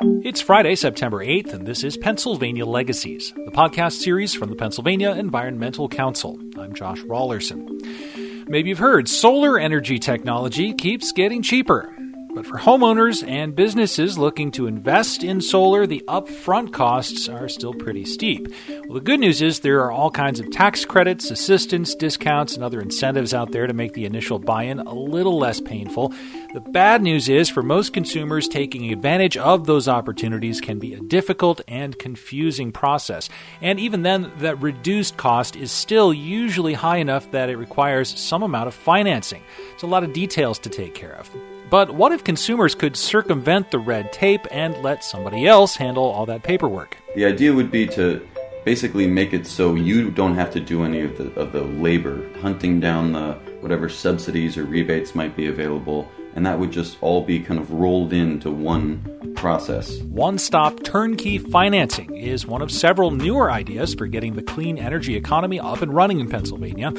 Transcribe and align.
It's 0.00 0.40
Friday, 0.40 0.76
September 0.76 1.24
8th, 1.24 1.52
and 1.52 1.66
this 1.66 1.82
is 1.82 1.96
Pennsylvania 1.96 2.64
Legacies, 2.64 3.32
the 3.32 3.50
podcast 3.50 3.94
series 3.94 4.32
from 4.32 4.48
the 4.48 4.54
Pennsylvania 4.54 5.10
Environmental 5.10 5.88
Council. 5.88 6.38
I'm 6.56 6.72
Josh 6.72 7.00
Raulerson. 7.02 8.46
Maybe 8.48 8.68
you've 8.68 8.78
heard 8.78 9.08
solar 9.08 9.58
energy 9.58 9.98
technology 9.98 10.72
keeps 10.72 11.10
getting 11.10 11.42
cheaper. 11.42 11.92
But 12.32 12.46
for 12.46 12.58
homeowners 12.58 13.26
and 13.26 13.56
businesses 13.56 14.16
looking 14.16 14.52
to 14.52 14.68
invest 14.68 15.24
in 15.24 15.40
solar, 15.40 15.84
the 15.84 16.04
upfront 16.06 16.72
costs 16.72 17.28
are 17.28 17.48
still 17.48 17.74
pretty 17.74 18.04
steep. 18.04 18.46
Well, 18.68 18.94
the 18.94 19.00
good 19.00 19.18
news 19.18 19.42
is 19.42 19.60
there 19.60 19.82
are 19.82 19.90
all 19.90 20.12
kinds 20.12 20.38
of 20.38 20.48
tax 20.52 20.84
credits, 20.84 21.32
assistance, 21.32 21.96
discounts, 21.96 22.54
and 22.54 22.62
other 22.62 22.80
incentives 22.80 23.34
out 23.34 23.50
there 23.50 23.66
to 23.66 23.72
make 23.72 23.94
the 23.94 24.04
initial 24.04 24.38
buy 24.38 24.64
in 24.64 24.78
a 24.78 24.94
little 24.94 25.36
less 25.36 25.60
painful. 25.60 26.14
The 26.54 26.60
bad 26.60 27.02
news 27.02 27.28
is 27.28 27.50
for 27.50 27.62
most 27.62 27.92
consumers, 27.92 28.48
taking 28.48 28.90
advantage 28.90 29.36
of 29.36 29.66
those 29.66 29.86
opportunities 29.86 30.62
can 30.62 30.78
be 30.78 30.94
a 30.94 31.00
difficult 31.00 31.60
and 31.68 31.98
confusing 31.98 32.72
process. 32.72 33.28
And 33.60 33.78
even 33.78 34.00
then, 34.00 34.32
that 34.38 34.58
reduced 34.62 35.18
cost 35.18 35.56
is 35.56 35.70
still 35.70 36.10
usually 36.14 36.72
high 36.72 36.96
enough 36.96 37.30
that 37.32 37.50
it 37.50 37.58
requires 37.58 38.18
some 38.18 38.42
amount 38.42 38.68
of 38.68 38.72
financing. 38.72 39.42
It's 39.74 39.82
a 39.82 39.86
lot 39.86 40.04
of 40.04 40.14
details 40.14 40.58
to 40.60 40.70
take 40.70 40.94
care 40.94 41.16
of. 41.16 41.30
But 41.68 41.94
what 41.94 42.12
if 42.12 42.24
consumers 42.24 42.74
could 42.74 42.96
circumvent 42.96 43.70
the 43.70 43.78
red 43.78 44.10
tape 44.10 44.46
and 44.50 44.74
let 44.82 45.04
somebody 45.04 45.46
else 45.46 45.76
handle 45.76 46.04
all 46.04 46.24
that 46.26 46.44
paperwork? 46.44 46.96
The 47.14 47.26
idea 47.26 47.52
would 47.52 47.70
be 47.70 47.86
to 47.88 48.26
basically 48.64 49.06
make 49.06 49.34
it 49.34 49.46
so 49.46 49.74
you 49.74 50.10
don't 50.10 50.34
have 50.34 50.50
to 50.52 50.60
do 50.60 50.82
any 50.82 51.02
of 51.02 51.18
the 51.18 51.30
of 51.38 51.52
the 51.52 51.62
labor 51.62 52.26
hunting 52.40 52.80
down 52.80 53.12
the 53.12 53.32
whatever 53.60 53.90
subsidies 53.90 54.56
or 54.56 54.64
rebates 54.64 55.14
might 55.14 55.36
be 55.36 55.46
available 55.46 56.10
and 56.34 56.46
that 56.46 56.58
would 56.58 56.70
just 56.70 56.98
all 57.00 57.22
be 57.22 57.40
kind 57.40 57.60
of 57.60 57.72
rolled 57.72 58.12
into 58.12 58.50
one 58.50 59.27
process. 59.38 60.00
One 60.02 60.36
stop 60.36 60.82
turnkey 60.82 61.38
financing 61.38 62.16
is 62.16 62.46
one 62.46 62.60
of 62.60 62.70
several 62.70 63.10
newer 63.10 63.50
ideas 63.50 63.94
for 63.94 64.06
getting 64.06 64.34
the 64.34 64.42
clean 64.42 64.78
energy 64.78 65.16
economy 65.16 65.60
up 65.60 65.80
and 65.80 65.94
running 65.94 66.20
in 66.20 66.28
Pennsylvania. 66.28 66.92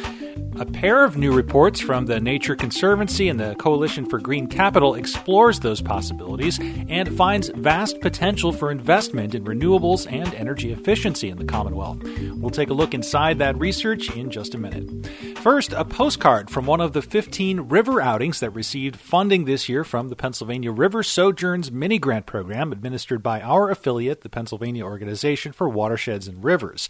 A 0.59 0.65
pair 0.65 1.05
of 1.05 1.15
new 1.15 1.31
reports 1.31 1.79
from 1.79 2.07
the 2.07 2.19
Nature 2.19 2.55
Conservancy 2.55 3.29
and 3.29 3.39
the 3.39 3.55
Coalition 3.55 4.05
for 4.05 4.19
Green 4.19 4.47
Capital 4.47 4.95
explores 4.95 5.59
those 5.59 5.81
possibilities 5.81 6.59
and 6.59 7.15
finds 7.15 7.49
vast 7.49 8.01
potential 8.01 8.51
for 8.51 8.71
investment 8.71 9.35
in 9.35 9.45
renewables 9.45 10.11
and 10.11 10.33
energy 10.33 10.73
efficiency 10.73 11.29
in 11.29 11.37
the 11.37 11.45
Commonwealth. 11.45 12.03
We'll 12.33 12.49
take 12.49 12.69
a 12.69 12.73
look 12.73 12.93
inside 12.93 13.39
that 13.39 13.57
research 13.57 14.13
in 14.15 14.31
just 14.31 14.53
a 14.53 14.57
minute. 14.57 15.07
First, 15.37 15.71
a 15.71 15.85
postcard 15.85 16.49
from 16.49 16.65
one 16.65 16.81
of 16.81 16.91
the 16.91 17.01
15 17.01 17.61
river 17.69 18.01
outings 18.01 18.41
that 18.41 18.49
received 18.49 18.97
funding 18.97 19.45
this 19.45 19.69
year 19.69 19.85
from 19.85 20.09
the 20.09 20.15
Pennsylvania 20.15 20.71
River 20.71 21.03
Sojourns 21.03 21.71
Mini 21.71 21.99
Grant 21.99 22.25
Program 22.29 22.71
administered 22.71 23.23
by 23.23 23.41
our 23.41 23.71
affiliate, 23.71 24.21
the 24.21 24.29
Pennsylvania 24.29 24.85
Organization 24.85 25.51
for 25.51 25.67
Watersheds 25.67 26.27
and 26.27 26.43
Rivers. 26.43 26.87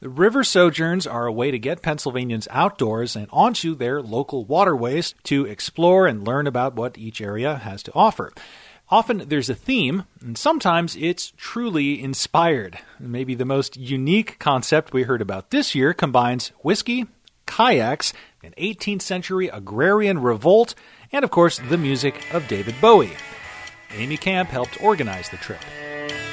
The 0.00 0.08
river 0.08 0.42
sojourns 0.42 1.06
are 1.06 1.26
a 1.26 1.32
way 1.32 1.50
to 1.50 1.58
get 1.58 1.82
Pennsylvanians 1.82 2.48
outdoors 2.50 3.14
and 3.14 3.28
onto 3.30 3.74
their 3.74 4.00
local 4.00 4.46
waterways 4.46 5.14
to 5.24 5.44
explore 5.44 6.06
and 6.06 6.26
learn 6.26 6.46
about 6.46 6.74
what 6.74 6.96
each 6.96 7.20
area 7.20 7.56
has 7.56 7.82
to 7.82 7.92
offer. 7.94 8.32
Often 8.88 9.28
there's 9.28 9.50
a 9.50 9.54
theme, 9.54 10.04
and 10.22 10.38
sometimes 10.38 10.96
it's 10.96 11.34
truly 11.36 12.02
inspired. 12.02 12.78
Maybe 12.98 13.34
the 13.34 13.44
most 13.44 13.76
unique 13.76 14.38
concept 14.38 14.94
we 14.94 15.02
heard 15.02 15.20
about 15.20 15.50
this 15.50 15.74
year 15.74 15.92
combines 15.92 16.48
whiskey, 16.62 17.04
kayaks, 17.46 18.14
an 18.42 18.54
18th 18.56 19.02
century 19.02 19.48
agrarian 19.48 20.20
revolt, 20.20 20.74
and 21.12 21.26
of 21.26 21.30
course 21.30 21.58
the 21.68 21.76
music 21.76 22.32
of 22.32 22.48
David 22.48 22.76
Bowie. 22.80 23.12
Amy 23.94 24.16
Camp 24.16 24.50
helped 24.50 24.82
organize 24.82 25.28
the 25.28 25.36
trip. 25.38 25.60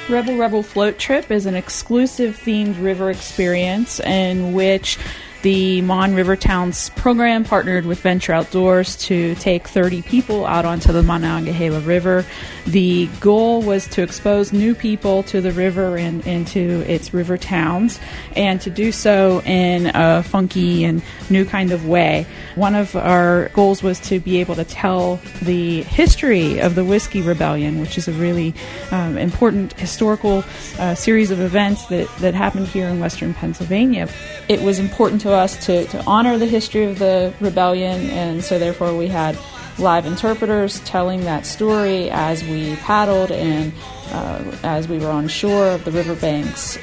Rebel 0.08 0.36
Rebel 0.36 0.62
Float 0.62 0.98
Trip 0.98 1.30
is 1.30 1.46
an 1.46 1.54
exclusive 1.54 2.36
themed 2.36 2.80
river 2.80 3.10
experience 3.10 3.98
in 4.00 4.52
which 4.52 4.98
the 5.46 5.80
Mon 5.82 6.12
River 6.12 6.34
Towns 6.34 6.90
program 6.96 7.44
partnered 7.44 7.86
with 7.86 8.00
Venture 8.00 8.32
Outdoors 8.32 8.96
to 8.96 9.36
take 9.36 9.68
30 9.68 10.02
people 10.02 10.44
out 10.44 10.64
onto 10.64 10.92
the 10.92 11.04
Monongahela 11.04 11.78
River. 11.78 12.26
The 12.66 13.06
goal 13.20 13.62
was 13.62 13.86
to 13.90 14.02
expose 14.02 14.52
new 14.52 14.74
people 14.74 15.22
to 15.22 15.40
the 15.40 15.52
river 15.52 15.96
and 15.96 16.26
into 16.26 16.80
its 16.90 17.14
river 17.14 17.38
towns, 17.38 18.00
and 18.34 18.60
to 18.62 18.70
do 18.70 18.90
so 18.90 19.40
in 19.42 19.92
a 19.94 20.24
funky 20.24 20.82
and 20.82 21.00
new 21.30 21.44
kind 21.44 21.70
of 21.70 21.86
way. 21.86 22.26
One 22.56 22.74
of 22.74 22.96
our 22.96 23.48
goals 23.50 23.84
was 23.84 24.00
to 24.00 24.18
be 24.18 24.40
able 24.40 24.56
to 24.56 24.64
tell 24.64 25.20
the 25.42 25.82
history 25.82 26.58
of 26.58 26.74
the 26.74 26.84
Whiskey 26.84 27.22
Rebellion, 27.22 27.80
which 27.80 27.96
is 27.96 28.08
a 28.08 28.12
really 28.12 28.52
um, 28.90 29.16
important 29.16 29.74
historical 29.74 30.42
uh, 30.80 30.96
series 30.96 31.30
of 31.30 31.38
events 31.38 31.86
that, 31.86 32.08
that 32.16 32.34
happened 32.34 32.66
here 32.66 32.88
in 32.88 32.98
western 32.98 33.32
Pennsylvania. 33.32 34.08
It 34.48 34.60
was 34.60 34.80
important 34.80 35.20
to 35.20 35.35
us 35.36 35.66
to, 35.66 35.86
to 35.86 36.04
honor 36.04 36.38
the 36.38 36.46
history 36.46 36.84
of 36.84 36.98
the 36.98 37.32
rebellion, 37.40 38.10
and 38.10 38.42
so 38.42 38.58
therefore 38.58 38.96
we 38.96 39.08
had 39.08 39.38
live 39.78 40.06
interpreters 40.06 40.80
telling 40.80 41.20
that 41.24 41.44
story 41.44 42.10
as 42.10 42.42
we 42.44 42.76
paddled 42.76 43.30
and 43.30 43.72
uh, 44.10 44.42
as 44.62 44.88
we 44.88 44.98
were 44.98 45.10
on 45.10 45.28
shore 45.28 45.68
of 45.68 45.84
the 45.84 45.90
riverbanks. 45.90 46.78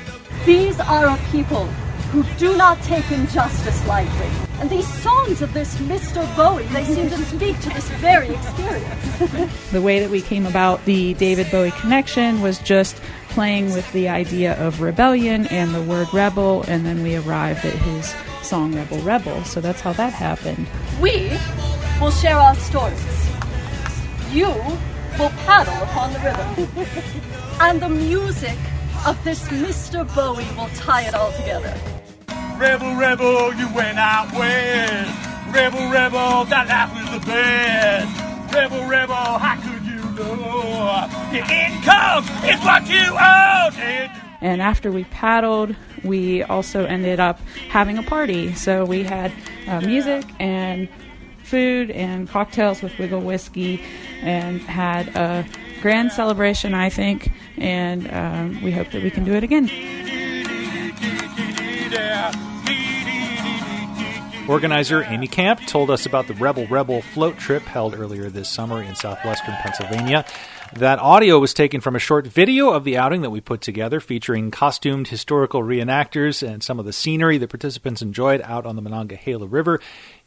These 0.45 0.79
are 0.79 1.07
a 1.07 1.17
people 1.31 1.65
who 2.13 2.23
do 2.37 2.55
not 2.55 2.79
take 2.83 3.09
injustice 3.11 3.87
lightly. 3.87 4.29
And 4.59 4.69
these 4.69 4.87
songs 5.01 5.41
of 5.41 5.51
this 5.53 5.75
Mr. 5.77 6.23
Bowie, 6.35 6.63
they 6.65 6.85
seem 6.85 7.09
to 7.09 7.17
speak 7.17 7.59
to 7.61 7.69
this 7.69 7.89
very 7.89 8.29
experience. 8.29 9.69
the 9.71 9.81
way 9.81 9.99
that 9.99 10.11
we 10.11 10.21
came 10.21 10.45
about 10.45 10.85
the 10.85 11.15
David 11.15 11.49
Bowie 11.49 11.71
connection 11.71 12.41
was 12.41 12.59
just 12.59 12.97
playing 13.29 13.71
with 13.71 13.91
the 13.93 14.09
idea 14.09 14.53
of 14.63 14.79
rebellion 14.79 15.47
and 15.47 15.73
the 15.73 15.81
word 15.81 16.07
rebel, 16.13 16.63
and 16.67 16.85
then 16.85 17.01
we 17.01 17.15
arrived 17.15 17.65
at 17.65 17.73
his 17.73 18.13
song 18.43 18.75
Rebel 18.75 18.99
Rebel. 18.99 19.43
So 19.43 19.61
that's 19.61 19.81
how 19.81 19.93
that 19.93 20.13
happened. 20.13 20.67
We 21.01 21.37
will 21.99 22.11
share 22.11 22.37
our 22.37 22.55
stories. 22.55 23.03
You 24.31 24.49
will 25.19 25.29
paddle 25.45 25.81
upon 25.83 26.13
the 26.13 26.19
river. 26.19 27.21
and 27.61 27.81
the 27.81 27.89
music 27.89 28.57
of 29.05 29.21
this 29.23 29.43
Mr. 29.49 30.03
Bowie 30.15 30.45
will 30.57 30.69
tie 30.75 31.03
it 31.03 31.13
all 31.13 31.31
together. 31.33 31.73
Rebel, 32.57 32.95
rebel, 32.95 33.53
you 33.55 33.67
went 33.73 33.97
out 33.97 34.31
west. 34.33 35.29
Rebel, 35.53 35.91
rebel, 35.91 36.45
that 36.45 36.67
life 36.67 36.93
was 36.95 37.19
the 37.19 37.25
best. 37.27 38.53
Rebel, 38.53 38.87
rebel, 38.87 39.15
how 39.15 39.55
could 39.55 39.83
you 39.85 40.01
know? 40.15 41.09
Your 41.31 41.45
income 41.51 42.23
is 42.47 42.59
what 42.61 42.87
you 42.87 43.11
own. 43.11 44.09
And 44.41 44.61
after 44.61 44.91
we 44.91 45.03
paddled, 45.05 45.75
we 46.03 46.43
also 46.43 46.85
ended 46.85 47.19
up 47.19 47.39
having 47.69 47.97
a 47.97 48.03
party. 48.03 48.53
So 48.53 48.85
we 48.85 49.03
had 49.03 49.31
uh, 49.67 49.81
music 49.81 50.25
and 50.39 50.89
food 51.43 51.91
and 51.91 52.27
cocktails 52.27 52.81
with 52.81 52.97
Wigle 52.97 53.21
Whiskey 53.21 53.81
and 54.21 54.61
had 54.61 55.09
a 55.15 55.45
grand 55.81 56.11
celebration, 56.11 56.73
I 56.73 56.89
think. 56.89 57.31
And 57.57 58.11
um, 58.11 58.63
we 58.63 58.71
hope 58.71 58.91
that 58.91 59.03
we 59.03 59.11
can 59.11 59.23
do 59.23 59.33
it 59.33 59.43
again. 59.43 59.69
Organizer 64.47 65.03
Amy 65.05 65.27
Camp 65.27 65.65
told 65.67 65.89
us 65.89 66.05
about 66.05 66.27
the 66.27 66.33
Rebel 66.33 66.67
Rebel 66.67 67.01
float 67.01 67.37
trip 67.37 67.63
held 67.63 67.93
earlier 67.95 68.29
this 68.29 68.49
summer 68.49 68.83
in 68.83 68.93
southwestern 68.93 69.55
Pennsylvania. 69.61 70.25
That 70.77 70.97
audio 70.97 71.37
was 71.37 71.53
taken 71.53 71.81
from 71.81 71.95
a 71.95 71.99
short 71.99 72.25
video 72.25 72.71
of 72.71 72.83
the 72.83 72.97
outing 72.97 73.21
that 73.21 73.29
we 73.29 73.41
put 73.41 73.61
together 73.61 73.99
featuring 73.99 74.49
costumed 74.49 75.07
historical 75.07 75.61
reenactors 75.61 76.45
and 76.45 76.63
some 76.63 76.79
of 76.79 76.85
the 76.85 76.91
scenery 76.91 77.37
the 77.37 77.47
participants 77.47 78.01
enjoyed 78.01 78.41
out 78.41 78.65
on 78.65 78.75
the 78.75 78.81
Monongahela 78.81 79.45
River. 79.45 79.79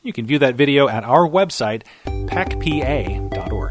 You 0.02 0.12
can 0.12 0.24
view 0.24 0.38
that 0.38 0.54
video 0.54 0.88
at 0.88 1.02
our 1.02 1.28
website, 1.28 1.82
pecpa.org. 2.28 3.65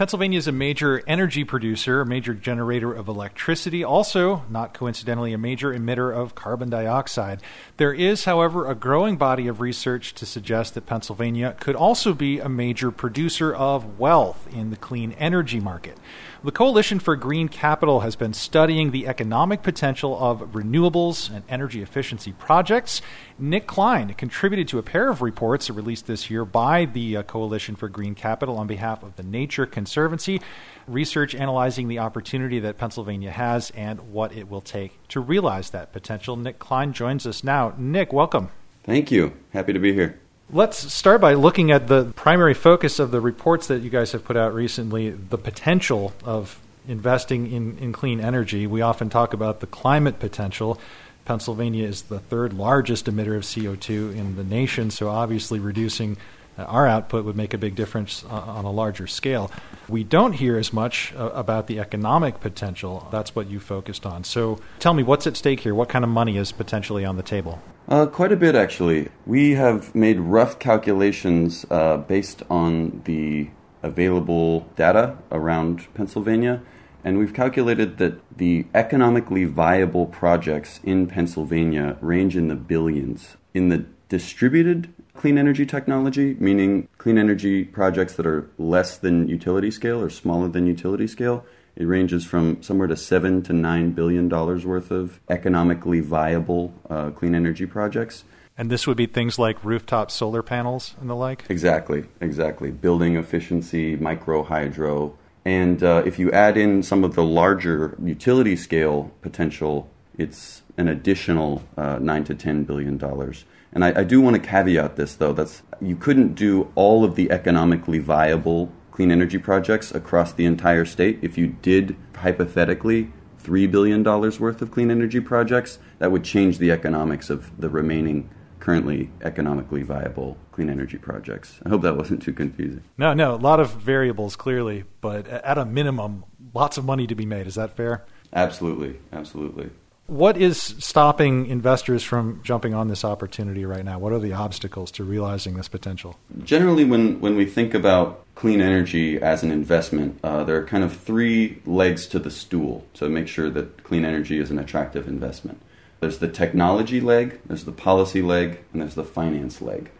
Pennsylvania 0.00 0.38
is 0.38 0.48
a 0.48 0.52
major 0.52 1.02
energy 1.06 1.44
producer, 1.44 2.00
a 2.00 2.06
major 2.06 2.32
generator 2.32 2.90
of 2.90 3.06
electricity, 3.06 3.84
also, 3.84 4.46
not 4.48 4.72
coincidentally, 4.72 5.34
a 5.34 5.36
major 5.36 5.74
emitter 5.74 6.10
of 6.10 6.34
carbon 6.34 6.70
dioxide. 6.70 7.42
There 7.76 7.92
is, 7.92 8.24
however, 8.24 8.66
a 8.66 8.74
growing 8.74 9.18
body 9.18 9.46
of 9.46 9.60
research 9.60 10.14
to 10.14 10.24
suggest 10.24 10.72
that 10.72 10.86
Pennsylvania 10.86 11.54
could 11.60 11.76
also 11.76 12.14
be 12.14 12.38
a 12.40 12.48
major 12.48 12.90
producer 12.90 13.54
of 13.54 13.98
wealth 13.98 14.48
in 14.50 14.70
the 14.70 14.76
clean 14.76 15.12
energy 15.18 15.60
market. 15.60 15.98
The 16.42 16.52
Coalition 16.52 17.00
for 17.00 17.16
Green 17.16 17.48
Capital 17.48 18.00
has 18.00 18.16
been 18.16 18.32
studying 18.32 18.92
the 18.92 19.06
economic 19.06 19.62
potential 19.62 20.18
of 20.18 20.40
renewables 20.52 21.28
and 21.28 21.44
energy 21.50 21.82
efficiency 21.82 22.32
projects. 22.32 23.02
Nick 23.38 23.66
Klein 23.66 24.14
contributed 24.14 24.66
to 24.68 24.78
a 24.78 24.82
pair 24.82 25.10
of 25.10 25.20
reports 25.20 25.68
released 25.68 26.06
this 26.06 26.30
year 26.30 26.46
by 26.46 26.86
the 26.86 27.18
uh, 27.18 27.22
Coalition 27.24 27.76
for 27.76 27.90
Green 27.90 28.14
Capital 28.14 28.56
on 28.56 28.66
behalf 28.66 29.02
of 29.02 29.16
the 29.16 29.22
Nature 29.22 29.66
Conservancy, 29.66 30.40
research 30.88 31.34
analyzing 31.34 31.88
the 31.88 31.98
opportunity 31.98 32.58
that 32.58 32.78
Pennsylvania 32.78 33.32
has 33.32 33.70
and 33.72 34.00
what 34.10 34.34
it 34.34 34.48
will 34.48 34.62
take 34.62 35.06
to 35.08 35.20
realize 35.20 35.68
that 35.68 35.92
potential. 35.92 36.36
Nick 36.36 36.58
Klein 36.58 36.94
joins 36.94 37.26
us 37.26 37.44
now. 37.44 37.74
Nick, 37.76 38.14
welcome. 38.14 38.48
Thank 38.82 39.10
you. 39.10 39.34
Happy 39.52 39.74
to 39.74 39.78
be 39.78 39.92
here. 39.92 40.18
Let's 40.52 40.92
start 40.92 41.20
by 41.20 41.34
looking 41.34 41.70
at 41.70 41.86
the 41.86 42.06
primary 42.16 42.54
focus 42.54 42.98
of 42.98 43.12
the 43.12 43.20
reports 43.20 43.68
that 43.68 43.82
you 43.82 43.90
guys 43.90 44.10
have 44.10 44.24
put 44.24 44.36
out 44.36 44.52
recently 44.52 45.10
the 45.10 45.38
potential 45.38 46.12
of 46.24 46.58
investing 46.88 47.52
in, 47.52 47.78
in 47.78 47.92
clean 47.92 48.20
energy. 48.20 48.66
We 48.66 48.80
often 48.80 49.10
talk 49.10 49.32
about 49.32 49.60
the 49.60 49.68
climate 49.68 50.18
potential. 50.18 50.80
Pennsylvania 51.24 51.86
is 51.86 52.02
the 52.02 52.18
third 52.18 52.52
largest 52.52 53.06
emitter 53.06 53.36
of 53.36 53.44
CO2 53.44 54.16
in 54.16 54.34
the 54.34 54.42
nation, 54.42 54.90
so 54.90 55.08
obviously 55.08 55.60
reducing 55.60 56.16
our 56.58 56.86
output 56.86 57.24
would 57.24 57.36
make 57.36 57.54
a 57.54 57.58
big 57.58 57.74
difference 57.74 58.24
on 58.24 58.64
a 58.64 58.70
larger 58.70 59.06
scale. 59.06 59.50
We 59.88 60.04
don't 60.04 60.32
hear 60.32 60.58
as 60.58 60.72
much 60.72 61.12
uh, 61.14 61.30
about 61.34 61.66
the 61.66 61.80
economic 61.80 62.40
potential. 62.40 63.08
That's 63.10 63.34
what 63.34 63.48
you 63.48 63.60
focused 63.60 64.06
on. 64.06 64.24
So 64.24 64.58
tell 64.78 64.94
me, 64.94 65.02
what's 65.02 65.26
at 65.26 65.36
stake 65.36 65.60
here? 65.60 65.74
What 65.74 65.88
kind 65.88 66.04
of 66.04 66.10
money 66.10 66.36
is 66.36 66.52
potentially 66.52 67.04
on 67.04 67.16
the 67.16 67.22
table? 67.22 67.60
Uh, 67.88 68.06
quite 68.06 68.30
a 68.30 68.36
bit, 68.36 68.54
actually. 68.54 69.08
We 69.26 69.52
have 69.52 69.94
made 69.94 70.20
rough 70.20 70.58
calculations 70.58 71.66
uh, 71.70 71.96
based 71.96 72.42
on 72.48 73.02
the 73.04 73.50
available 73.82 74.68
data 74.76 75.16
around 75.32 75.92
Pennsylvania, 75.94 76.62
and 77.02 77.18
we've 77.18 77.34
calculated 77.34 77.98
that 77.98 78.20
the 78.36 78.66
economically 78.74 79.44
viable 79.44 80.06
projects 80.06 80.78
in 80.84 81.06
Pennsylvania 81.06 81.96
range 82.00 82.36
in 82.36 82.48
the 82.48 82.54
billions. 82.54 83.36
In 83.54 83.70
the 83.70 83.86
distributed 84.08 84.92
clean 85.20 85.36
energy 85.36 85.66
technology, 85.66 86.34
meaning 86.40 86.88
clean 86.96 87.18
energy 87.18 87.62
projects 87.62 88.14
that 88.14 88.26
are 88.26 88.48
less 88.56 88.96
than 88.96 89.28
utility 89.28 89.70
scale 89.70 90.00
or 90.00 90.08
smaller 90.08 90.48
than 90.48 90.66
utility 90.66 91.06
scale. 91.06 91.44
It 91.76 91.84
ranges 91.84 92.24
from 92.24 92.62
somewhere 92.62 92.88
to 92.88 92.96
seven 92.96 93.42
to 93.42 93.52
nine 93.52 93.90
billion 93.90 94.30
dollars 94.30 94.64
worth 94.64 94.90
of 94.90 95.20
economically 95.28 96.00
viable 96.00 96.72
uh, 96.88 97.10
clean 97.10 97.34
energy 97.34 97.66
projects. 97.66 98.24
And 98.56 98.70
this 98.70 98.86
would 98.86 98.96
be 98.96 99.04
things 99.04 99.38
like 99.38 99.62
rooftop 99.62 100.10
solar 100.10 100.42
panels 100.42 100.94
and 100.98 101.10
the 101.10 101.14
like? 101.14 101.44
Exactly, 101.50 102.04
exactly. 102.22 102.70
Building 102.70 103.16
efficiency, 103.16 103.96
micro 103.96 104.42
hydro. 104.42 105.18
And 105.44 105.82
uh, 105.82 106.02
if 106.06 106.18
you 106.18 106.32
add 106.32 106.56
in 106.56 106.82
some 106.82 107.04
of 107.04 107.14
the 107.14 107.24
larger 107.24 107.94
utility 108.02 108.56
scale 108.56 109.12
potential, 109.20 109.90
it's 110.16 110.62
an 110.78 110.88
additional 110.88 111.62
uh, 111.76 111.98
nine 112.00 112.24
to 112.24 112.34
ten 112.34 112.64
billion 112.64 112.96
dollars. 112.96 113.44
And 113.72 113.84
I, 113.84 114.00
I 114.00 114.04
do 114.04 114.20
want 114.20 114.36
to 114.36 114.42
caveat 114.42 114.96
this, 114.96 115.14
though. 115.14 115.32
That's 115.32 115.62
you 115.80 115.96
couldn't 115.96 116.34
do 116.34 116.72
all 116.74 117.04
of 117.04 117.14
the 117.14 117.30
economically 117.30 117.98
viable 117.98 118.72
clean 118.90 119.10
energy 119.10 119.38
projects 119.38 119.94
across 119.94 120.32
the 120.32 120.44
entire 120.44 120.84
state. 120.84 121.18
If 121.22 121.38
you 121.38 121.46
did 121.46 121.96
hypothetically 122.16 123.12
$3 123.42 123.70
billion 123.70 124.02
worth 124.02 124.60
of 124.60 124.70
clean 124.70 124.90
energy 124.90 125.20
projects, 125.20 125.78
that 125.98 126.12
would 126.12 126.24
change 126.24 126.58
the 126.58 126.70
economics 126.70 127.30
of 127.30 127.58
the 127.58 127.70
remaining 127.70 128.30
currently 128.58 129.10
economically 129.22 129.82
viable 129.82 130.36
clean 130.52 130.68
energy 130.68 130.98
projects. 130.98 131.60
I 131.64 131.70
hope 131.70 131.82
that 131.82 131.96
wasn't 131.96 132.22
too 132.22 132.34
confusing. 132.34 132.82
No, 132.98 133.14
no, 133.14 133.34
a 133.34 133.36
lot 133.36 133.58
of 133.58 133.70
variables 133.70 134.36
clearly, 134.36 134.84
but 135.00 135.26
at 135.26 135.56
a 135.56 135.64
minimum, 135.64 136.24
lots 136.52 136.76
of 136.76 136.84
money 136.84 137.06
to 137.06 137.14
be 137.14 137.24
made. 137.24 137.46
Is 137.46 137.54
that 137.54 137.74
fair? 137.74 138.04
Absolutely, 138.32 139.00
absolutely. 139.12 139.70
What 140.10 140.36
is 140.36 140.60
stopping 140.60 141.46
investors 141.46 142.02
from 142.02 142.40
jumping 142.42 142.74
on 142.74 142.88
this 142.88 143.04
opportunity 143.04 143.64
right 143.64 143.84
now? 143.84 144.00
What 144.00 144.12
are 144.12 144.18
the 144.18 144.32
obstacles 144.32 144.90
to 144.90 145.04
realizing 145.04 145.54
this 145.54 145.68
potential? 145.68 146.18
Generally, 146.42 146.86
when, 146.86 147.20
when 147.20 147.36
we 147.36 147.46
think 147.46 147.74
about 147.74 148.24
clean 148.34 148.60
energy 148.60 149.22
as 149.22 149.44
an 149.44 149.52
investment, 149.52 150.18
uh, 150.24 150.42
there 150.42 150.56
are 150.56 150.66
kind 150.66 150.82
of 150.82 150.96
three 150.96 151.62
legs 151.64 152.08
to 152.08 152.18
the 152.18 152.28
stool 152.28 152.84
to 152.94 153.08
make 153.08 153.28
sure 153.28 153.50
that 153.50 153.84
clean 153.84 154.04
energy 154.04 154.40
is 154.40 154.50
an 154.50 154.58
attractive 154.58 155.06
investment. 155.06 155.62
There's 156.00 156.18
the 156.18 156.26
technology 156.26 157.00
leg, 157.00 157.38
there's 157.46 157.64
the 157.64 157.70
policy 157.70 158.20
leg, 158.20 158.64
and 158.72 158.82
there's 158.82 158.96
the 158.96 159.04
finance 159.04 159.62
leg. 159.62 159.92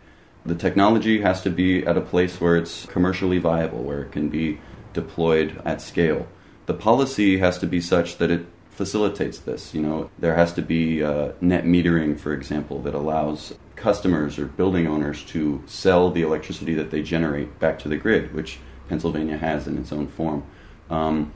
The 0.44 0.56
technology 0.56 1.20
has 1.20 1.40
to 1.42 1.50
be 1.50 1.86
at 1.86 1.96
a 1.96 2.00
place 2.00 2.40
where 2.40 2.56
it's 2.56 2.84
commercially 2.86 3.38
viable, 3.38 3.84
where 3.84 4.02
it 4.02 4.10
can 4.10 4.28
be 4.28 4.58
deployed 4.92 5.62
at 5.64 5.80
scale. 5.80 6.26
The 6.66 6.74
policy 6.74 7.38
has 7.38 7.58
to 7.58 7.66
be 7.68 7.80
such 7.80 8.18
that 8.18 8.32
it 8.32 8.46
facilitates 8.70 9.38
this. 9.38 9.74
You 9.74 9.82
know, 9.82 10.10
there 10.18 10.34
has 10.34 10.52
to 10.54 10.62
be 10.62 11.02
uh, 11.02 11.32
net 11.40 11.64
metering, 11.64 12.18
for 12.18 12.32
example, 12.32 12.80
that 12.82 12.94
allows 12.94 13.54
customers 13.76 14.38
or 14.38 14.46
building 14.46 14.86
owners 14.86 15.24
to 15.24 15.62
sell 15.66 16.10
the 16.10 16.22
electricity 16.22 16.74
that 16.74 16.90
they 16.90 17.02
generate 17.02 17.58
back 17.58 17.78
to 17.80 17.88
the 17.88 17.96
grid, 17.96 18.34
which 18.34 18.58
Pennsylvania 18.88 19.36
has 19.36 19.66
in 19.66 19.78
its 19.78 19.92
own 19.92 20.06
form. 20.08 20.44
Um, 20.88 21.32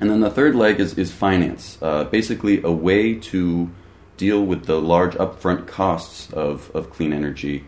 and 0.00 0.10
then 0.10 0.20
the 0.20 0.30
third 0.30 0.54
leg 0.54 0.80
is, 0.80 0.98
is 0.98 1.12
finance, 1.12 1.78
uh, 1.80 2.04
basically 2.04 2.62
a 2.62 2.70
way 2.70 3.14
to 3.14 3.70
deal 4.16 4.44
with 4.44 4.66
the 4.66 4.80
large 4.80 5.14
upfront 5.14 5.66
costs 5.66 6.32
of, 6.32 6.70
of 6.74 6.90
clean 6.90 7.12
energy, 7.12 7.64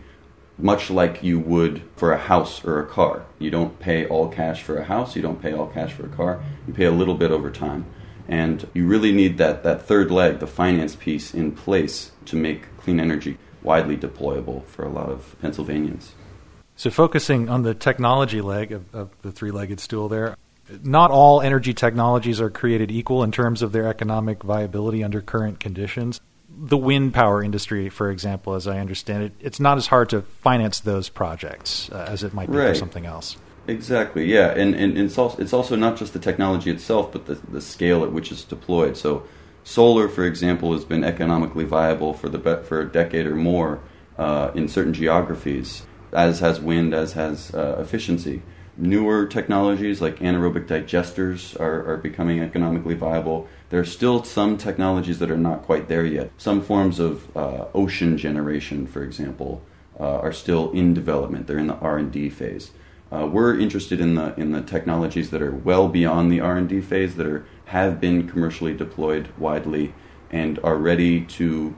much 0.57 0.89
like 0.89 1.23
you 1.23 1.39
would 1.39 1.81
for 1.95 2.11
a 2.11 2.17
house 2.17 2.63
or 2.65 2.79
a 2.79 2.85
car. 2.85 3.25
You 3.39 3.51
don't 3.51 3.79
pay 3.79 4.07
all 4.07 4.29
cash 4.29 4.63
for 4.63 4.77
a 4.77 4.83
house, 4.83 5.15
you 5.15 5.21
don't 5.21 5.41
pay 5.41 5.53
all 5.53 5.67
cash 5.67 5.93
for 5.93 6.05
a 6.05 6.09
car, 6.09 6.41
you 6.67 6.73
pay 6.73 6.85
a 6.85 6.91
little 6.91 7.15
bit 7.15 7.31
over 7.31 7.51
time. 7.51 7.85
And 8.27 8.67
you 8.73 8.87
really 8.87 9.11
need 9.11 9.37
that, 9.37 9.63
that 9.63 9.83
third 9.83 10.11
leg, 10.11 10.39
the 10.39 10.47
finance 10.47 10.95
piece, 10.95 11.33
in 11.33 11.53
place 11.53 12.11
to 12.25 12.35
make 12.35 12.75
clean 12.77 12.99
energy 12.99 13.37
widely 13.63 13.97
deployable 13.97 14.65
for 14.65 14.83
a 14.83 14.89
lot 14.89 15.09
of 15.09 15.35
Pennsylvanians. 15.41 16.13
So, 16.75 16.89
focusing 16.89 17.49
on 17.49 17.63
the 17.63 17.73
technology 17.73 18.41
leg 18.41 18.71
of, 18.71 18.93
of 18.93 19.09
the 19.21 19.31
three 19.31 19.51
legged 19.51 19.79
stool 19.79 20.09
there, 20.09 20.35
not 20.83 21.11
all 21.11 21.41
energy 21.41 21.73
technologies 21.73 22.39
are 22.41 22.49
created 22.49 22.91
equal 22.91 23.23
in 23.23 23.31
terms 23.31 23.61
of 23.61 23.71
their 23.71 23.87
economic 23.87 24.43
viability 24.43 25.03
under 25.03 25.21
current 25.21 25.59
conditions. 25.59 26.21
The 26.49 26.77
wind 26.77 27.13
power 27.13 27.43
industry, 27.43 27.89
for 27.89 28.11
example, 28.11 28.55
as 28.55 28.67
I 28.67 28.79
understand 28.79 29.23
it, 29.23 29.33
it's 29.39 29.59
not 29.59 29.77
as 29.77 29.87
hard 29.87 30.09
to 30.09 30.21
finance 30.21 30.79
those 30.79 31.09
projects 31.09 31.89
uh, 31.91 32.05
as 32.07 32.23
it 32.23 32.33
might 32.33 32.49
be 32.49 32.57
right. 32.57 32.69
for 32.69 32.75
something 32.75 33.05
else. 33.05 33.37
Exactly, 33.67 34.25
yeah, 34.31 34.51
and, 34.51 34.73
and, 34.73 34.97
it's 34.97 35.17
also 35.17 35.41
it's 35.41 35.51
also 35.51 35.75
not 35.75 35.97
just 35.97 36.13
the 36.13 36.19
technology 36.19 36.71
itself, 36.71 37.11
but 37.11 37.25
the 37.25 37.35
the 37.35 37.59
scale 37.59 38.03
at 38.05 38.13
which 38.13 38.31
it's 38.31 38.45
deployed. 38.45 38.95
So, 38.95 39.23
solar, 39.65 40.07
for 40.07 40.23
example, 40.23 40.71
has 40.71 40.85
been 40.85 41.03
economically 41.03 41.65
viable 41.65 42.13
for 42.13 42.29
the 42.29 42.63
for 42.63 42.79
a 42.79 42.89
decade 42.89 43.25
or 43.25 43.35
more 43.35 43.81
uh, 44.17 44.51
in 44.55 44.69
certain 44.69 44.93
geographies, 44.93 45.85
as 46.13 46.39
has 46.39 46.61
wind, 46.61 46.93
as 46.93 47.13
has 47.13 47.53
uh, 47.53 47.77
efficiency. 47.79 48.41
Newer 48.77 49.25
technologies 49.25 50.01
like 50.01 50.19
anaerobic 50.19 50.67
digesters 50.67 51.59
are, 51.59 51.91
are 51.91 51.97
becoming 51.97 52.39
economically 52.39 52.93
viable. 52.93 53.49
There 53.69 53.79
are 53.81 53.85
still 53.85 54.23
some 54.23 54.57
technologies 54.57 55.19
that 55.19 55.31
are 55.31 55.37
not 55.37 55.63
quite 55.63 55.89
there 55.89 56.05
yet. 56.05 56.31
Some 56.37 56.61
forms 56.61 56.99
of 56.99 57.35
uh, 57.35 57.65
ocean 57.73 58.17
generation, 58.17 58.87
for 58.87 59.03
example, 59.03 59.63
uh, 59.99 60.19
are 60.19 60.31
still 60.31 60.71
in 60.71 60.93
development. 60.93 61.47
They're 61.47 61.57
in 61.57 61.67
the 61.67 61.75
R 61.75 61.97
and 61.97 62.11
D 62.11 62.29
phase. 62.29 62.71
Uh, 63.11 63.25
we're 63.25 63.57
interested 63.57 64.01
in 64.01 64.15
the 64.15 64.37
in 64.39 64.51
the 64.51 64.61
technologies 64.61 65.29
that 65.29 65.41
are 65.41 65.51
well 65.51 65.87
beyond 65.87 66.31
the 66.31 66.41
R 66.41 66.57
and 66.57 66.67
D 66.67 66.81
phase 66.81 67.15
that 67.15 67.25
are 67.25 67.45
have 67.65 68.01
been 68.01 68.27
commercially 68.27 68.73
deployed 68.73 69.29
widely 69.37 69.93
and 70.29 70.59
are 70.59 70.75
ready 70.75 71.21
to 71.21 71.75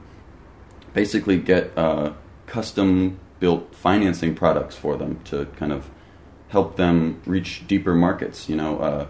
basically 0.92 1.38
get 1.38 1.76
uh, 1.76 2.12
custom 2.46 3.20
built 3.38 3.74
financing 3.74 4.34
products 4.34 4.76
for 4.76 4.96
them 4.96 5.20
to 5.24 5.46
kind 5.56 5.72
of 5.72 5.88
help 6.48 6.76
them 6.76 7.22
reach 7.24 7.66
deeper 7.68 7.94
markets. 7.94 8.48
You 8.48 8.56
know, 8.56 8.78
uh, 8.78 9.06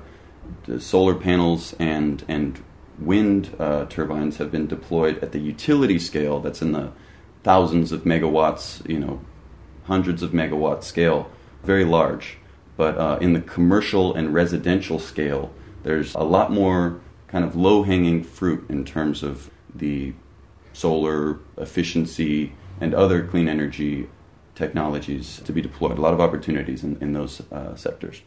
the 0.65 0.81
solar 0.81 1.15
panels 1.15 1.75
and 1.79 2.23
and 2.29 2.63
wind 2.99 3.57
uh, 3.59 3.87
turbines 3.87 4.37
have 4.37 4.53
been 4.53 4.67
deployed 4.67 5.19
at 5.25 5.33
the 5.33 5.39
utility 5.39 5.99
scale. 5.99 6.39
That's 6.39 6.61
in 6.61 6.73
the 6.73 6.93
thousands 7.43 7.93
of 7.93 8.03
megawatts. 8.03 8.87
You 8.87 8.99
know, 8.99 9.21
hundreds 9.85 10.23
of 10.23 10.33
megawatt 10.33 10.85
scale 10.85 11.31
very 11.63 11.85
large. 11.85 12.39
But 12.77 12.97
uh, 12.97 13.19
in 13.21 13.33
the 13.35 13.41
commercial 13.41 14.15
and 14.15 14.33
residential 14.33 14.99
scale, 14.99 15.53
there's 15.83 16.15
a 16.15 16.23
lot 16.23 16.51
more 16.51 17.01
kind 17.29 17.45
of 17.45 17.55
low 17.55 17.83
hanging 17.83 18.23
fruit 18.25 18.69
in 18.69 18.85
terms 18.85 19.23
of 19.23 19.51
the 19.75 20.15
solar 20.73 21.39
efficiency 21.59 22.53
and 22.81 22.95
other 22.95 23.27
clean 23.27 23.49
energy 23.49 24.09
technologies 24.55 25.41
to 25.45 25.53
be 25.53 25.61
deployed. 25.61 25.99
A 25.99 26.01
lot 26.01 26.15
of 26.15 26.21
opportunities 26.21 26.83
in, 26.83 26.97
in 27.01 27.13
those 27.13 27.41
uh, 27.53 27.75
sectors. 27.77 28.23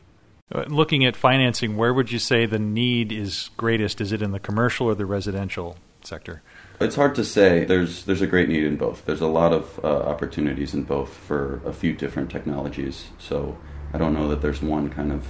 Uh, 0.53 0.65
looking 0.67 1.05
at 1.05 1.15
financing, 1.15 1.77
where 1.77 1.93
would 1.93 2.11
you 2.11 2.19
say 2.19 2.45
the 2.45 2.59
need 2.59 3.11
is 3.11 3.49
greatest? 3.57 4.01
Is 4.01 4.11
it 4.11 4.21
in 4.21 4.31
the 4.31 4.39
commercial 4.39 4.87
or 4.87 4.95
the 4.95 5.05
residential 5.05 5.77
sector? 6.03 6.41
It's 6.79 6.95
hard 6.95 7.15
to 7.15 7.23
say. 7.23 7.65
There's 7.65 8.03
there's 8.05 8.21
a 8.21 8.27
great 8.27 8.49
need 8.49 8.63
in 8.63 8.77
both. 8.77 9.05
There's 9.05 9.21
a 9.21 9.27
lot 9.27 9.53
of 9.53 9.79
uh, 9.83 9.87
opportunities 9.87 10.73
in 10.73 10.83
both 10.83 11.13
for 11.13 11.61
a 11.65 11.71
few 11.71 11.93
different 11.93 12.29
technologies. 12.29 13.09
So 13.19 13.57
I 13.93 13.97
don't 13.97 14.13
know 14.13 14.27
that 14.29 14.41
there's 14.41 14.61
one 14.61 14.89
kind 14.89 15.11
of 15.11 15.27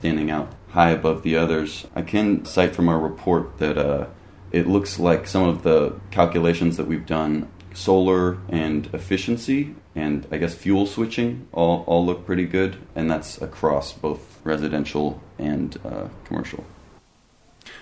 standing 0.00 0.30
out 0.30 0.52
high 0.70 0.90
above 0.90 1.22
the 1.22 1.36
others. 1.36 1.86
I 1.94 2.02
can 2.02 2.44
cite 2.44 2.74
from 2.74 2.88
our 2.88 2.98
report 2.98 3.58
that 3.58 3.78
uh, 3.78 4.06
it 4.52 4.66
looks 4.66 4.98
like 4.98 5.26
some 5.26 5.48
of 5.48 5.62
the 5.62 5.98
calculations 6.10 6.76
that 6.76 6.86
we've 6.86 7.06
done, 7.06 7.48
solar 7.74 8.38
and 8.48 8.86
efficiency, 8.92 9.74
and 9.94 10.26
I 10.30 10.38
guess 10.38 10.54
fuel 10.54 10.86
switching, 10.86 11.46
all 11.52 11.84
all 11.86 12.04
look 12.04 12.24
pretty 12.26 12.46
good, 12.46 12.78
and 12.94 13.10
that's 13.10 13.40
across 13.40 13.92
both 13.92 14.40
residential 14.44 15.22
and 15.38 15.78
uh, 15.84 16.08
commercial. 16.24 16.64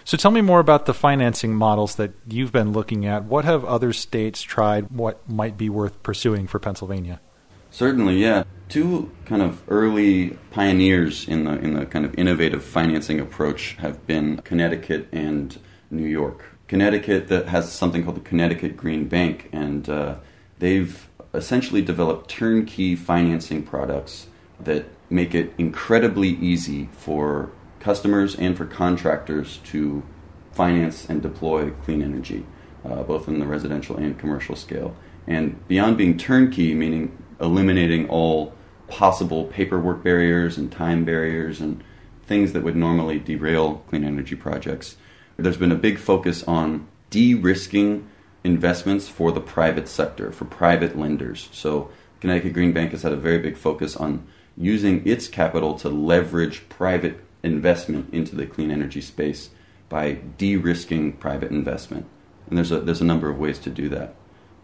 So 0.04 0.18
tell 0.18 0.30
me 0.30 0.42
more 0.42 0.60
about 0.60 0.84
the 0.84 0.92
financing 0.92 1.54
models 1.54 1.94
that 1.96 2.12
you've 2.28 2.52
been 2.52 2.72
looking 2.72 3.06
at. 3.06 3.24
What 3.24 3.46
have 3.46 3.64
other 3.64 3.94
states 3.94 4.42
tried? 4.42 4.90
What 4.90 5.28
might 5.28 5.56
be 5.56 5.70
worth 5.70 6.02
pursuing 6.02 6.46
for 6.46 6.58
Pennsylvania? 6.58 7.20
Certainly, 7.70 8.18
yeah. 8.18 8.44
Two 8.68 9.10
kind 9.24 9.42
of 9.42 9.62
early 9.68 10.38
pioneers 10.50 11.26
in 11.26 11.44
the 11.44 11.52
in 11.58 11.74
the 11.74 11.86
kind 11.86 12.04
of 12.04 12.14
innovative 12.18 12.62
financing 12.64 13.18
approach 13.18 13.74
have 13.80 14.06
been 14.06 14.38
Connecticut 14.38 15.08
and 15.10 15.58
New 15.90 16.06
York. 16.06 16.44
Connecticut 16.68 17.28
that 17.28 17.48
has 17.48 17.72
something 17.72 18.04
called 18.04 18.16
the 18.16 18.20
Connecticut 18.20 18.76
Green 18.76 19.08
Bank, 19.08 19.48
and 19.52 19.88
uh, 19.88 20.16
they've 20.58 21.08
essentially 21.32 21.82
developed 21.82 22.30
turnkey 22.30 22.94
financing 22.94 23.62
products 23.62 24.28
that 24.60 24.86
make 25.10 25.34
it 25.34 25.52
incredibly 25.58 26.28
easy 26.28 26.88
for 26.92 27.50
customers 27.84 28.34
and 28.34 28.56
for 28.56 28.64
contractors 28.64 29.58
to 29.58 30.02
finance 30.52 31.06
and 31.08 31.20
deploy 31.20 31.70
clean 31.70 32.00
energy, 32.00 32.46
uh, 32.84 33.02
both 33.02 33.28
in 33.28 33.38
the 33.38 33.46
residential 33.46 33.96
and 33.96 34.18
commercial 34.18 34.56
scale. 34.56 34.96
And 35.26 35.66
beyond 35.68 35.98
being 35.98 36.16
turnkey, 36.16 36.74
meaning 36.74 37.16
eliminating 37.38 38.08
all 38.08 38.54
possible 38.88 39.44
paperwork 39.44 40.02
barriers 40.02 40.56
and 40.56 40.72
time 40.72 41.04
barriers 41.04 41.60
and 41.60 41.84
things 42.24 42.54
that 42.54 42.62
would 42.62 42.76
normally 42.76 43.18
derail 43.18 43.82
clean 43.88 44.02
energy 44.02 44.34
projects. 44.34 44.96
There's 45.36 45.58
been 45.58 45.72
a 45.72 45.76
big 45.76 45.98
focus 45.98 46.42
on 46.44 46.86
de 47.10 47.34
risking 47.34 48.08
investments 48.44 49.08
for 49.08 49.30
the 49.30 49.40
private 49.40 49.88
sector, 49.88 50.32
for 50.32 50.46
private 50.46 50.98
lenders. 50.98 51.50
So, 51.52 51.90
Connecticut 52.20 52.54
Green 52.54 52.72
Bank 52.72 52.92
has 52.92 53.02
had 53.02 53.12
a 53.12 53.16
very 53.16 53.38
big 53.38 53.58
focus 53.58 53.94
on 53.96 54.26
using 54.56 55.06
its 55.06 55.28
capital 55.28 55.74
to 55.78 55.90
leverage 55.90 56.66
private 56.70 57.20
investment 57.44 58.12
into 58.12 58.34
the 58.34 58.46
clean 58.46 58.70
energy 58.70 59.00
space 59.00 59.50
by 59.88 60.14
de 60.38 60.56
risking 60.56 61.12
private 61.12 61.50
investment. 61.50 62.06
And 62.48 62.58
there's 62.58 62.72
a, 62.72 62.80
there's 62.80 63.00
a 63.00 63.04
number 63.04 63.28
of 63.28 63.38
ways 63.38 63.58
to 63.60 63.70
do 63.70 63.88
that. 63.90 64.14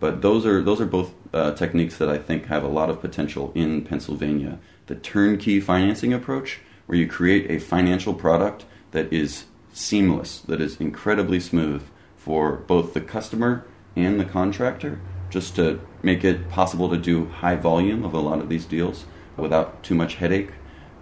But 0.00 0.22
those 0.22 0.46
are 0.46 0.62
those 0.62 0.80
are 0.80 0.86
both 0.86 1.12
uh, 1.32 1.52
techniques 1.52 1.98
that 1.98 2.08
I 2.08 2.18
think 2.18 2.46
have 2.46 2.64
a 2.64 2.68
lot 2.68 2.88
of 2.88 3.00
potential 3.00 3.52
in 3.54 3.84
Pennsylvania. 3.84 4.58
The 4.86 4.94
turnkey 4.94 5.60
financing 5.60 6.12
approach, 6.12 6.60
where 6.86 6.98
you 6.98 7.06
create 7.06 7.50
a 7.50 7.58
financial 7.58 8.14
product 8.14 8.64
that 8.92 9.12
is 9.12 9.44
seamless, 9.72 10.40
that 10.40 10.60
is 10.60 10.80
incredibly 10.80 11.38
smooth 11.38 11.82
for 12.16 12.56
both 12.56 12.94
the 12.94 13.00
customer 13.00 13.66
and 13.94 14.18
the 14.18 14.24
contractor, 14.24 15.00
just 15.28 15.54
to 15.56 15.80
make 16.02 16.24
it 16.24 16.48
possible 16.48 16.88
to 16.88 16.96
do 16.96 17.26
high 17.26 17.56
volume 17.56 18.04
of 18.04 18.14
a 18.14 18.20
lot 18.20 18.40
of 18.40 18.48
these 18.48 18.64
deals 18.64 19.04
without 19.36 19.82
too 19.82 19.94
much 19.94 20.16
headache, 20.16 20.50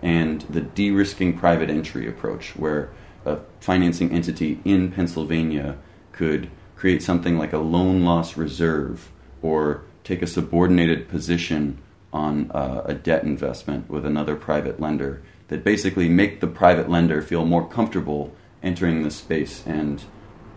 and 0.02 0.42
the 0.42 0.60
de-risking 0.60 1.36
private 1.36 1.70
entry 1.70 2.08
approach, 2.08 2.56
where 2.56 2.90
a 3.24 3.38
financing 3.60 4.10
entity 4.12 4.60
in 4.64 4.92
Pennsylvania 4.92 5.76
could 6.12 6.50
create 6.76 7.02
something 7.02 7.36
like 7.36 7.52
a 7.52 7.58
loan 7.58 8.04
loss 8.04 8.36
reserve 8.36 9.10
or 9.42 9.82
take 10.04 10.22
a 10.22 10.26
subordinated 10.26 11.08
position 11.08 11.78
on 12.12 12.50
uh, 12.52 12.82
a 12.84 12.94
debt 12.94 13.24
investment 13.24 13.88
with 13.90 14.06
another 14.06 14.34
private 14.34 14.80
lender 14.80 15.20
that 15.48 15.64
basically 15.64 16.08
make 16.08 16.40
the 16.40 16.46
private 16.46 16.88
lender 16.88 17.20
feel 17.20 17.44
more 17.44 17.68
comfortable 17.68 18.32
entering 18.62 19.02
the 19.02 19.10
space 19.10 19.62
and 19.66 20.04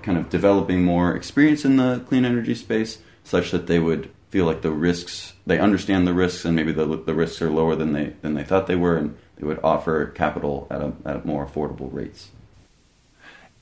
kind 0.02 0.18
of 0.18 0.30
developing 0.30 0.84
more 0.84 1.16
experience 1.16 1.66
in 1.66 1.78
the 1.78 2.04
clean 2.08 2.26
energy 2.26 2.56
space 2.56 3.00
such 3.24 3.52
that 3.52 3.68
they 3.68 3.80
would 3.80 4.10
feel 4.30 4.46
like 4.46 4.62
the 4.62 4.72
risks 4.72 5.34
they 5.46 5.60
understand 5.60 6.08
the 6.08 6.14
risks 6.14 6.46
and 6.46 6.56
maybe 6.56 6.72
the, 6.72 6.86
the 6.86 7.14
risks 7.14 7.42
are 7.42 7.52
lower 7.52 7.76
than 7.76 7.94
they 7.94 8.14
than 8.22 8.34
they 8.34 8.44
thought 8.44 8.68
they 8.68 8.76
were 8.76 8.98
and 8.98 9.18
they 9.42 9.48
would 9.48 9.60
offer 9.64 10.06
capital 10.06 10.68
at 10.72 10.82
a, 10.82 10.94
at 11.04 11.26
more 11.26 11.46
affordable 11.46 11.94
rates 11.94 12.30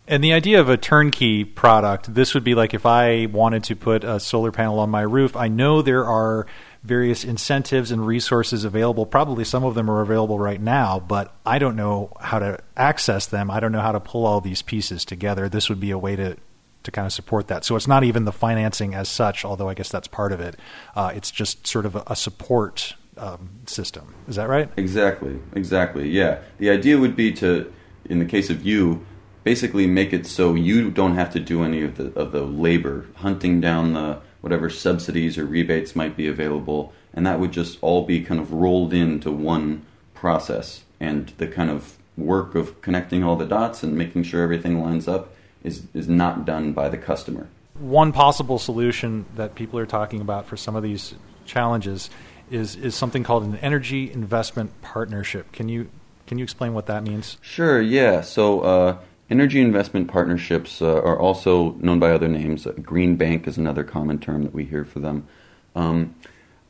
and 0.09 0.23
the 0.23 0.33
idea 0.33 0.59
of 0.59 0.69
a 0.69 0.75
turnkey 0.75 1.45
product, 1.45 2.13
this 2.13 2.33
would 2.33 2.43
be 2.43 2.55
like 2.55 2.73
if 2.73 2.83
I 2.83 3.27
wanted 3.27 3.63
to 3.65 3.75
put 3.75 4.03
a 4.03 4.19
solar 4.19 4.51
panel 4.51 4.79
on 4.79 4.89
my 4.89 5.01
roof. 5.01 5.35
I 5.35 5.49
know 5.49 5.83
there 5.83 6.03
are 6.03 6.47
various 6.83 7.23
incentives 7.23 7.91
and 7.91 8.05
resources 8.05 8.63
available. 8.63 9.05
Probably 9.05 9.43
some 9.43 9.63
of 9.63 9.75
them 9.75 9.87
are 9.87 10.01
available 10.01 10.39
right 10.39 10.59
now, 10.59 10.99
but 10.99 11.35
I 11.45 11.59
don't 11.59 11.75
know 11.75 12.11
how 12.19 12.39
to 12.39 12.57
access 12.75 13.27
them. 13.27 13.51
I 13.51 13.59
don't 13.59 13.71
know 13.71 13.81
how 13.81 13.91
to 13.91 13.99
pull 13.99 14.25
all 14.25 14.41
these 14.41 14.63
pieces 14.63 15.05
together. 15.05 15.47
This 15.47 15.69
would 15.69 15.79
be 15.79 15.91
a 15.91 15.97
way 15.97 16.15
to 16.15 16.37
to 16.81 16.91
kind 16.91 17.05
of 17.05 17.11
support 17.11 17.49
that. 17.49 17.65
So 17.65 17.75
it's 17.75 17.89
not 17.89 18.05
even 18.05 18.23
the 18.23 18.31
financing 18.31 18.95
as 18.95 19.09
such, 19.09 19.43
although 19.43 19.67
I 19.67 19.73
guess 19.73 19.89
that's 19.89 20.07
part 20.07 20.31
of 20.31 20.39
it. 20.39 20.55
Uh, 20.95 21.11
it's 21.13 21.29
just 21.29 21.67
sort 21.67 21.85
of 21.85 21.97
a, 21.97 22.03
a 22.07 22.15
support 22.15 22.95
um, 23.19 23.49
system. 23.65 24.15
Is 24.27 24.35
that 24.35 24.47
right? 24.47 24.69
Exactly. 24.77 25.39
Exactly. 25.53 26.09
Yeah. 26.09 26.39
The 26.57 26.69
idea 26.69 26.97
would 26.97 27.15
be 27.15 27.31
to, 27.33 27.71
in 28.05 28.19
the 28.19 28.25
case 28.25 28.49
of 28.49 28.65
you, 28.65 29.05
basically 29.43 29.87
make 29.87 30.13
it 30.13 30.25
so 30.25 30.53
you 30.53 30.91
don't 30.91 31.15
have 31.15 31.31
to 31.31 31.39
do 31.39 31.63
any 31.63 31.81
of 31.81 31.97
the 31.97 32.07
of 32.19 32.31
the 32.31 32.43
labor 32.43 33.07
hunting 33.15 33.61
down 33.61 33.93
the 33.93 34.19
whatever 34.41 34.69
subsidies 34.69 35.37
or 35.37 35.45
rebates 35.45 35.95
might 35.95 36.15
be 36.15 36.27
available 36.27 36.93
and 37.13 37.25
that 37.25 37.39
would 37.39 37.51
just 37.51 37.77
all 37.81 38.05
be 38.05 38.21
kind 38.21 38.39
of 38.39 38.53
rolled 38.53 38.93
into 38.93 39.31
one 39.31 39.85
process 40.13 40.83
and 40.99 41.29
the 41.37 41.47
kind 41.47 41.69
of 41.69 41.97
work 42.17 42.53
of 42.53 42.79
connecting 42.81 43.23
all 43.23 43.35
the 43.35 43.45
dots 43.45 43.81
and 43.81 43.97
making 43.97 44.21
sure 44.23 44.43
everything 44.43 44.81
lines 44.81 45.07
up 45.07 45.33
is 45.63 45.83
is 45.93 46.07
not 46.07 46.45
done 46.45 46.73
by 46.73 46.89
the 46.89 46.97
customer 46.97 47.47
one 47.73 48.11
possible 48.11 48.59
solution 48.59 49.25
that 49.35 49.55
people 49.55 49.79
are 49.79 49.85
talking 49.85 50.19
about 50.19 50.45
for 50.45 50.57
some 50.57 50.75
of 50.75 50.83
these 50.83 51.15
challenges 51.45 52.09
is 52.51 52.75
is 52.75 52.95
something 52.95 53.23
called 53.23 53.43
an 53.43 53.57
energy 53.57 54.11
investment 54.11 54.81
partnership 54.81 55.51
can 55.51 55.69
you 55.69 55.89
can 56.27 56.37
you 56.37 56.43
explain 56.43 56.73
what 56.73 56.85
that 56.85 57.03
means 57.03 57.37
sure 57.41 57.81
yeah 57.81 58.21
so 58.21 58.61
uh, 58.61 58.97
Energy 59.29 59.61
investment 59.61 60.07
partnerships 60.07 60.81
uh, 60.81 60.87
are 60.87 61.19
also 61.19 61.73
known 61.73 61.99
by 61.99 62.09
other 62.11 62.27
names. 62.27 62.65
Green 62.81 63.15
bank 63.15 63.47
is 63.47 63.59
another 63.59 63.83
common 63.83 64.17
term 64.17 64.41
that 64.41 64.55
we 64.55 64.65
hear 64.65 64.83
for 64.83 64.99
them. 64.99 65.27
Um, 65.75 66.15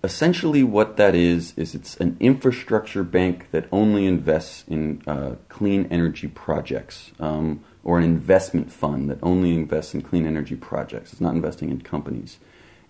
essentially, 0.03 0.61
what 0.61 0.97
that 0.97 1.15
is 1.15 1.53
is 1.55 1.73
it's 1.73 1.95
an 1.97 2.17
infrastructure 2.19 3.03
bank 3.03 3.51
that 3.51 3.65
only 3.71 4.05
invests 4.05 4.65
in 4.67 5.01
uh, 5.07 5.35
clean 5.47 5.87
energy 5.89 6.27
projects, 6.27 7.11
um, 7.21 7.63
or 7.85 7.97
an 7.97 8.03
investment 8.03 8.73
fund 8.73 9.09
that 9.09 9.19
only 9.23 9.55
invests 9.55 9.93
in 9.93 10.01
clean 10.01 10.27
energy 10.27 10.57
projects. 10.57 11.13
It's 11.13 11.21
not 11.21 11.35
investing 11.35 11.69
in 11.69 11.79
companies, 11.79 12.39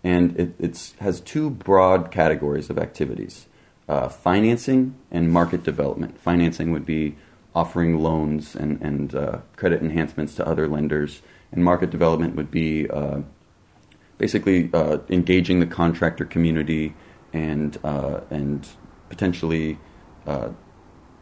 and 0.04 0.56
it 0.60 0.94
has 1.00 1.20
two 1.22 1.50
broad 1.50 2.12
categories 2.12 2.70
of 2.70 2.78
activities: 2.78 3.48
uh, 3.88 4.10
financing 4.10 4.96
and 5.12 5.32
market 5.32 5.64
development. 5.64 6.20
Financing 6.20 6.72
would 6.72 6.86
be 6.86 7.16
offering 7.56 8.00
loans 8.00 8.56
and, 8.56 8.82
and 8.82 9.16
uh, 9.16 9.40
credit 9.56 9.82
enhancements 9.82 10.36
to 10.36 10.48
other 10.48 10.68
lenders. 10.68 11.22
And 11.52 11.64
market 11.64 11.90
development 11.90 12.36
would 12.36 12.52
be 12.52 12.90
uh, 12.90 13.22
basically 14.18 14.70
uh, 14.74 15.00
engaging 15.10 15.60
the 15.60 15.66
contractor 15.66 16.26
community 16.26 16.94
and, 17.34 17.78
uh, 17.84 18.22
and 18.30 18.68
potentially 19.10 19.80
uh, 20.28 20.50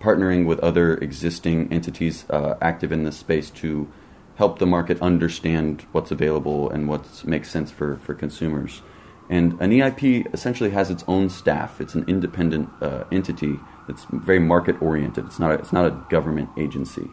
partnering 0.01 0.45
with 0.45 0.59
other 0.59 0.95
existing 0.97 1.71
entities 1.71 2.25
active 2.61 2.91
in 2.91 3.03
this 3.03 3.17
space 3.17 3.49
to 3.49 3.91
help 4.37 4.59
the 4.59 4.65
market 4.65 5.01
understand 5.01 5.85
what's 5.91 6.11
available 6.11 6.69
and 6.69 6.87
what 6.87 7.25
makes 7.25 7.49
sense 7.49 7.71
for, 7.71 7.97
for 7.97 8.13
consumers. 8.13 8.81
And 9.29 9.59
an 9.59 9.71
EIP 9.71 10.33
essentially 10.33 10.69
has 10.69 10.89
its 10.89 11.03
own 11.07 11.29
staff. 11.29 11.81
It's 11.81 11.95
an 11.95 12.05
independent 12.07 12.69
uh, 12.81 13.03
entity 13.11 13.59
that's 13.87 14.05
very 14.11 14.39
market 14.39 14.81
oriented. 14.81 15.25
It's 15.25 15.39
not 15.39 15.51
a, 15.51 15.55
it's 15.55 15.73
not 15.73 15.85
a 15.85 16.05
government 16.09 16.49
agency, 16.57 17.09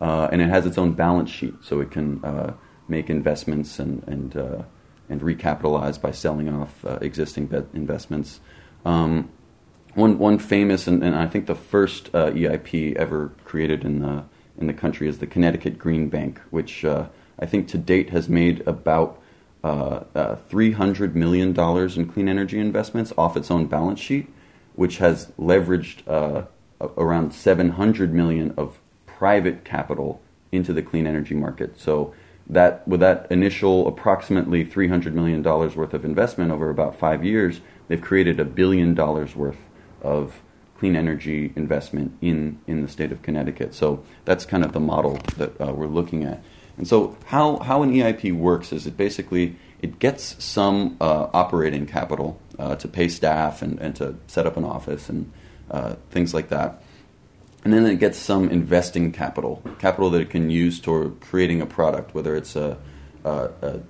uh, 0.00 0.28
and 0.30 0.40
it 0.40 0.48
has 0.48 0.64
its 0.66 0.78
own 0.78 0.92
balance 0.92 1.30
sheet, 1.30 1.54
so 1.62 1.80
it 1.80 1.90
can 1.90 2.24
uh, 2.24 2.54
make 2.88 3.10
investments 3.10 3.80
and 3.80 4.04
and 4.06 4.36
uh, 4.36 4.62
and 5.08 5.20
recapitalize 5.22 6.00
by 6.00 6.12
selling 6.12 6.48
off 6.48 6.84
uh, 6.84 6.98
existing 7.00 7.50
investments. 7.72 8.38
Um, 8.84 9.30
one 9.94 10.18
one 10.18 10.38
famous 10.38 10.86
and, 10.86 11.02
and, 11.02 11.16
I 11.16 11.26
think 11.26 11.46
the 11.46 11.54
first 11.54 12.10
uh, 12.14 12.30
EIP 12.30 12.94
ever 12.96 13.32
created 13.44 13.84
in 13.84 14.02
the 14.02 14.24
in 14.58 14.66
the 14.66 14.72
country 14.72 15.08
is 15.08 15.18
the 15.18 15.26
Connecticut 15.26 15.78
Green 15.78 16.08
Bank, 16.08 16.40
which 16.50 16.84
I 16.84 17.46
think 17.46 17.68
to 17.68 17.78
date 17.78 18.10
has 18.10 18.28
made 18.28 18.66
about 18.66 19.20
uh, 19.66 20.04
uh, 20.14 20.36
$300 20.48 21.14
million 21.14 21.48
in 21.50 22.08
clean 22.08 22.28
energy 22.28 22.58
investments 22.58 23.12
off 23.18 23.36
its 23.36 23.50
own 23.50 23.66
balance 23.66 23.98
sheet, 23.98 24.32
which 24.76 24.98
has 24.98 25.26
leveraged 25.38 26.06
uh, 26.06 26.44
around 26.96 27.32
700 27.32 28.14
million 28.14 28.54
of 28.56 28.78
private 29.06 29.64
capital 29.64 30.20
into 30.52 30.72
the 30.72 30.82
clean 30.82 31.06
energy 31.06 31.34
market. 31.34 31.80
So 31.80 32.14
that 32.48 32.86
with 32.86 33.00
that 33.00 33.26
initial 33.28 33.88
approximately 33.88 34.64
300 34.64 35.14
million 35.14 35.42
dollars 35.42 35.74
worth 35.74 35.94
of 35.94 36.04
investment 36.04 36.52
over 36.52 36.70
about 36.70 36.94
five 36.94 37.24
years, 37.24 37.60
they've 37.88 38.00
created 38.00 38.38
a 38.38 38.44
billion 38.44 38.94
dollars 38.94 39.34
worth 39.34 39.58
of 40.00 40.42
clean 40.78 40.96
energy 40.96 41.52
investment 41.56 42.16
in 42.20 42.58
in 42.66 42.82
the 42.82 42.88
state 42.88 43.12
of 43.12 43.22
Connecticut. 43.22 43.74
So 43.74 44.04
that's 44.24 44.44
kind 44.44 44.64
of 44.64 44.72
the 44.72 44.80
model 44.80 45.18
that 45.36 45.60
uh, 45.60 45.72
we're 45.72 45.86
looking 45.86 46.24
at. 46.24 46.42
And 46.76 46.86
so 46.86 47.16
how, 47.26 47.58
how 47.58 47.82
an 47.82 47.92
EIP 47.92 48.36
works 48.36 48.72
is 48.72 48.86
it 48.86 48.96
basically 48.96 49.56
it 49.80 49.98
gets 49.98 50.42
some 50.42 50.96
uh, 51.00 51.28
operating 51.32 51.86
capital 51.86 52.40
uh, 52.58 52.76
to 52.76 52.88
pay 52.88 53.08
staff 53.08 53.62
and, 53.62 53.78
and 53.78 53.94
to 53.96 54.16
set 54.26 54.46
up 54.46 54.56
an 54.56 54.64
office 54.64 55.08
and 55.08 55.30
uh, 55.70 55.94
things 56.10 56.34
like 56.34 56.48
that. 56.48 56.82
And 57.64 57.72
then 57.72 57.84
it 57.86 57.98
gets 57.98 58.18
some 58.18 58.48
investing 58.48 59.10
capital, 59.10 59.62
capital 59.78 60.10
that 60.10 60.20
it 60.20 60.30
can 60.30 60.50
use 60.50 60.80
toward 60.80 61.20
creating 61.20 61.60
a 61.60 61.66
product, 61.66 62.14
whether 62.14 62.36
it's 62.36 62.54
a, 62.54 62.78
a, 63.24 63.50
a 63.60 63.80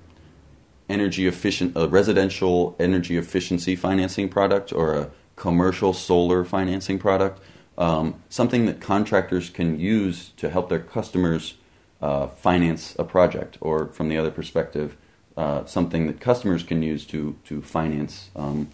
energy 0.89 1.27
efficient, 1.27 1.73
a 1.77 1.87
residential 1.87 2.75
energy 2.79 3.17
efficiency 3.17 3.77
financing 3.77 4.29
product, 4.29 4.73
or 4.73 4.95
a 4.95 5.11
commercial 5.37 5.93
solar 5.93 6.45
financing 6.45 6.99
product, 6.99 7.41
um, 7.79 8.15
something 8.29 8.67
that 8.67 8.81
contractors 8.81 9.51
can 9.51 9.79
use 9.79 10.31
to 10.37 10.49
help 10.51 10.69
their 10.69 10.81
customers 10.81 11.55
uh, 12.03 12.27
finance 12.27 12.97
a 12.99 13.05
project, 13.05 13.59
or 13.61 13.87
from 13.87 14.09
the 14.09 14.19
other 14.19 14.31
perspective, 14.31 14.97
uh, 15.37 15.65
something 15.67 16.07
that 16.07 16.21
customers 16.21 16.63
can 16.63 16.83
use 16.83 17.05
to 17.07 17.37
to 17.45 17.63
finance 17.63 18.31
um, 18.35 18.69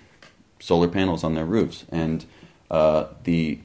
solar 0.61 0.89
panels 0.89 1.25
on 1.25 1.35
their 1.35 1.45
roofs. 1.45 1.85
And 1.91 2.25
uh, 2.71 3.07
the 3.25 3.59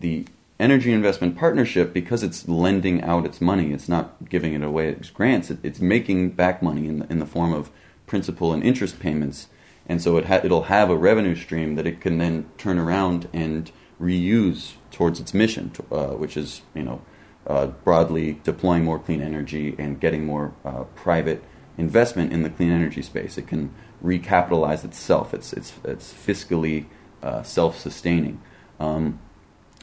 the 0.00 0.26
energy 0.58 0.92
investment 0.92 1.36
partnership, 1.36 1.92
because 1.92 2.22
it's 2.22 2.48
lending 2.48 3.02
out 3.02 3.26
its 3.26 3.40
money, 3.40 3.72
it's 3.72 3.88
not 3.88 4.28
giving 4.28 4.54
it 4.54 4.62
away 4.62 4.96
as 5.00 5.10
grants. 5.10 5.50
It, 5.50 5.58
it's 5.62 5.80
making 5.80 6.30
back 6.30 6.62
money 6.62 6.88
in 6.88 6.98
the, 7.00 7.12
in 7.12 7.18
the 7.18 7.26
form 7.26 7.52
of 7.52 7.70
principal 8.06 8.52
and 8.52 8.62
interest 8.62 8.98
payments, 8.98 9.48
and 9.88 10.02
so 10.02 10.16
it 10.16 10.26
ha- 10.26 10.40
it'll 10.42 10.64
have 10.64 10.90
a 10.90 10.96
revenue 10.96 11.36
stream 11.36 11.74
that 11.76 11.86
it 11.86 12.00
can 12.00 12.18
then 12.18 12.46
turn 12.58 12.78
around 12.78 13.28
and 13.32 13.70
reuse 14.00 14.74
towards 14.90 15.20
its 15.20 15.32
mission, 15.32 15.72
uh, 15.90 16.08
which 16.08 16.36
is 16.36 16.62
you 16.74 16.82
know 16.82 17.02
uh, 17.46 17.66
broadly 17.66 18.40
deploying 18.42 18.84
more 18.84 18.98
clean 18.98 19.22
energy 19.22 19.74
and 19.78 20.00
getting 20.00 20.26
more 20.26 20.54
uh, 20.64 20.84
private 20.94 21.42
investment 21.78 22.32
in 22.32 22.42
the 22.42 22.50
clean 22.50 22.70
energy 22.70 23.02
space. 23.02 23.38
It 23.38 23.46
can 23.46 23.72
recapitalize 24.02 24.84
itself. 24.84 25.32
It's 25.32 25.52
it's 25.52 25.74
it's 25.84 26.12
fiscally 26.12 26.86
uh, 27.22 27.42
self-sustaining, 27.42 28.40
um, 28.80 29.20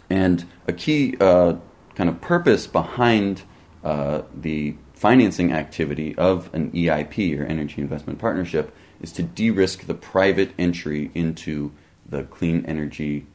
and 0.10 0.46
a 0.68 0.74
key 0.74 1.16
uh, 1.20 1.56
kind 1.96 2.10
of 2.10 2.22
purpose 2.22 2.68
behind 2.68 3.44
uh, 3.84 4.24
the 4.34 4.76
financing 4.94 5.52
activity 5.52 6.16
of 6.16 6.54
an 6.54 6.72
EIP 6.72 7.38
or 7.38 7.46
Energy 7.46 7.82
Investment 7.82 8.20
Partnership 8.20 8.74
is 9.04 9.12
to 9.12 9.22
de-risk 9.22 9.86
the 9.86 9.94
private 9.94 10.52
entry 10.58 11.12
into 11.14 11.72
the 12.10 12.24
clean 12.24 12.66
energy 12.66 13.28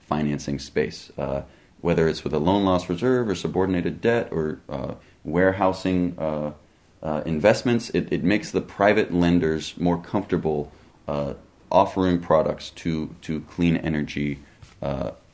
financing 0.00 0.58
space, 0.58 1.10
uh, 1.16 1.42
whether 1.80 2.08
it's 2.08 2.24
with 2.24 2.34
a 2.34 2.38
loan 2.38 2.64
loss 2.64 2.88
reserve 2.88 3.28
or 3.28 3.34
subordinated 3.34 4.00
debt 4.00 4.28
or 4.30 4.60
uh, 4.68 4.94
warehousing 5.24 6.14
uh, 6.18 6.52
uh, 7.02 7.22
investments. 7.24 7.88
It, 7.90 8.12
it, 8.12 8.22
makes 8.22 8.50
the 8.50 8.60
private 8.60 9.14
lenders 9.14 9.74
more 9.78 10.00
comfortable 10.00 10.70
uh, 11.08 11.34
offering 11.70 12.20
products 12.20 12.70
to 12.70 13.14
to 13.22 13.40
clean 13.40 13.76
energy, 13.78 14.40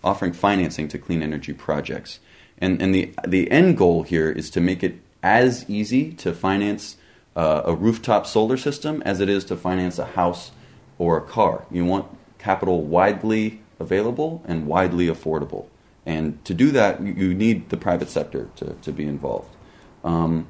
offering 0.04 0.32
financing 0.32 0.86
to 0.88 0.98
clean 0.98 1.22
energy 1.22 1.52
projects. 1.52 2.20
And 2.58 2.80
and 2.80 2.94
the 2.94 3.12
the 3.26 3.50
end 3.50 3.76
goal 3.76 4.02
here 4.02 4.30
is 4.30 4.50
to 4.50 4.60
make 4.60 4.82
it 4.82 5.00
as 5.22 5.68
easy 5.68 6.12
to 6.12 6.32
finance 6.32 6.96
a 7.38 7.74
rooftop 7.74 8.26
solar 8.26 8.56
system 8.56 9.02
as 9.04 9.20
it 9.20 9.28
is 9.28 9.44
to 9.44 9.56
finance 9.56 9.98
a 9.98 10.06
house 10.06 10.50
or 10.98 11.16
a 11.16 11.20
car. 11.20 11.64
You 11.70 11.84
want 11.84 12.06
capital 12.38 12.82
widely 12.82 13.60
available 13.78 14.42
and 14.46 14.66
widely 14.66 15.06
affordable. 15.06 15.66
And 16.04 16.42
to 16.44 16.54
do 16.54 16.70
that, 16.70 17.00
you 17.02 17.34
need 17.34 17.68
the 17.68 17.76
private 17.76 18.08
sector 18.08 18.48
to, 18.56 18.74
to 18.82 18.92
be 18.92 19.04
involved. 19.04 19.54
Um, 20.02 20.46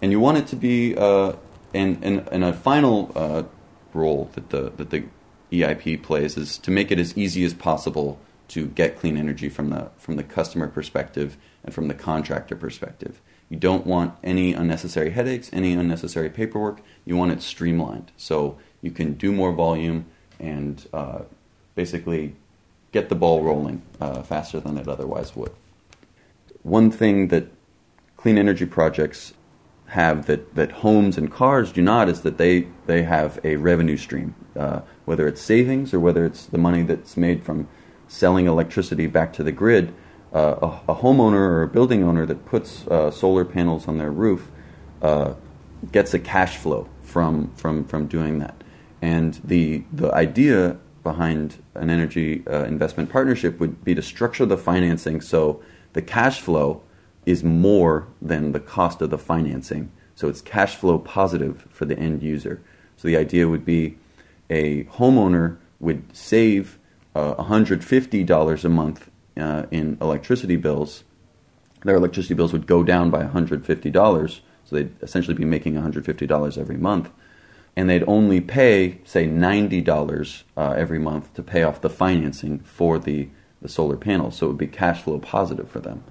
and 0.00 0.10
you 0.10 0.18
want 0.18 0.38
it 0.38 0.46
to 0.48 0.56
be, 0.56 0.96
uh, 0.96 1.34
and, 1.74 2.02
and, 2.02 2.26
and 2.32 2.44
a 2.44 2.52
final 2.52 3.12
uh, 3.14 3.42
role 3.92 4.30
that 4.34 4.50
the, 4.50 4.70
that 4.70 4.90
the 4.90 5.04
EIP 5.52 6.02
plays 6.02 6.36
is 6.36 6.56
to 6.58 6.70
make 6.70 6.90
it 6.90 6.98
as 6.98 7.16
easy 7.16 7.44
as 7.44 7.52
possible 7.52 8.18
to 8.48 8.66
get 8.68 8.98
clean 8.98 9.16
energy 9.16 9.48
from 9.48 9.70
the, 9.70 9.90
from 9.98 10.16
the 10.16 10.22
customer 10.22 10.66
perspective 10.66 11.36
and 11.62 11.74
from 11.74 11.88
the 11.88 11.94
contractor 11.94 12.56
perspective. 12.56 13.20
You 13.52 13.58
don't 13.58 13.86
want 13.86 14.14
any 14.24 14.54
unnecessary 14.54 15.10
headaches, 15.10 15.50
any 15.52 15.74
unnecessary 15.74 16.30
paperwork. 16.30 16.80
You 17.04 17.18
want 17.18 17.32
it 17.32 17.42
streamlined 17.42 18.10
so 18.16 18.56
you 18.80 18.90
can 18.90 19.12
do 19.12 19.30
more 19.30 19.52
volume 19.52 20.06
and 20.40 20.82
uh, 20.90 21.24
basically 21.74 22.34
get 22.92 23.10
the 23.10 23.14
ball 23.14 23.42
rolling 23.42 23.82
uh, 24.00 24.22
faster 24.22 24.58
than 24.58 24.78
it 24.78 24.88
otherwise 24.88 25.36
would. 25.36 25.52
One 26.62 26.90
thing 26.90 27.28
that 27.28 27.48
clean 28.16 28.38
energy 28.38 28.64
projects 28.64 29.34
have 29.88 30.24
that, 30.28 30.54
that 30.54 30.72
homes 30.72 31.18
and 31.18 31.30
cars 31.30 31.72
do 31.72 31.82
not 31.82 32.08
is 32.08 32.22
that 32.22 32.38
they, 32.38 32.68
they 32.86 33.02
have 33.02 33.38
a 33.44 33.56
revenue 33.56 33.98
stream, 33.98 34.34
uh, 34.56 34.80
whether 35.04 35.28
it's 35.28 35.42
savings 35.42 35.92
or 35.92 36.00
whether 36.00 36.24
it's 36.24 36.46
the 36.46 36.56
money 36.56 36.84
that's 36.84 37.18
made 37.18 37.44
from 37.44 37.68
selling 38.08 38.46
electricity 38.46 39.06
back 39.06 39.30
to 39.34 39.42
the 39.42 39.52
grid. 39.52 39.92
Uh, 40.32 40.56
a, 40.62 40.92
a, 40.92 40.94
homeowner 40.96 41.34
or 41.34 41.62
a 41.62 41.68
building 41.68 42.02
owner 42.02 42.24
that 42.24 42.46
puts 42.46 42.86
uh, 42.86 43.10
solar 43.10 43.44
panels 43.44 43.86
on 43.86 43.98
their 43.98 44.10
roof 44.10 44.50
uh, 45.02 45.34
gets 45.90 46.14
a 46.14 46.18
cash 46.18 46.56
flow 46.56 46.88
from, 47.02 47.52
from, 47.54 47.84
from 47.84 48.06
doing 48.06 48.38
that. 48.38 48.54
And 49.02 49.34
the, 49.44 49.84
the 49.92 50.10
idea 50.14 50.78
behind 51.02 51.62
an 51.74 51.90
energy 51.90 52.42
uh, 52.46 52.64
investment 52.64 53.10
partnership 53.10 53.60
would 53.60 53.84
be 53.84 53.94
to 53.94 54.00
structure 54.00 54.46
the 54.46 54.56
financing 54.56 55.20
so 55.20 55.60
the 55.92 56.00
cash 56.00 56.40
flow 56.40 56.82
is 57.26 57.44
more 57.44 58.08
than 58.20 58.52
the 58.52 58.60
cost 58.60 59.02
of 59.02 59.10
the 59.10 59.18
financing. 59.18 59.90
So 60.14 60.28
it's 60.28 60.40
cash 60.40 60.76
flow 60.76 60.98
positive 60.98 61.66
for 61.70 61.84
the 61.84 61.98
end 61.98 62.22
user. 62.22 62.62
So 62.96 63.08
the 63.08 63.16
idea 63.16 63.48
would 63.48 63.64
be 63.64 63.98
a 64.48 64.84
homeowner 64.84 65.58
would 65.80 66.16
save 66.16 66.78
uh, 67.14 67.34
$150 67.34 68.64
a 68.64 68.68
month 68.68 69.10
uh, 69.36 69.64
in 69.70 69.98
electricity 70.00 70.56
bills. 70.56 71.04
Their 71.84 71.96
electricity 71.96 72.34
bills 72.34 72.52
would 72.52 72.66
go 72.66 72.82
down 72.82 73.10
by 73.10 73.24
$150, 73.24 74.40
so 74.64 74.76
they'd 74.76 74.94
essentially 75.02 75.34
be 75.34 75.44
making 75.44 75.74
$150 75.74 76.58
every 76.58 76.76
month 76.76 77.10
and 77.76 77.88
they'd 77.88 78.04
only 78.06 78.40
pay, 78.40 78.98
say, 79.04 79.26
$90 79.26 80.42
uh, 80.56 80.74
every 80.76 80.98
month 80.98 81.32
to 81.34 81.42
pay 81.42 81.62
off 81.62 81.80
the 81.80 81.90
financing 81.90 82.58
for 82.60 82.98
the, 82.98 83.28
the 83.62 83.68
solar 83.68 83.96
panels. 83.96 84.36
So 84.36 84.46
it 84.46 84.48
would 84.50 84.58
be 84.58 84.66
cash 84.66 85.02
flow 85.02 85.18
positive 85.18 85.70
for 85.70 85.80
them. 85.80 86.04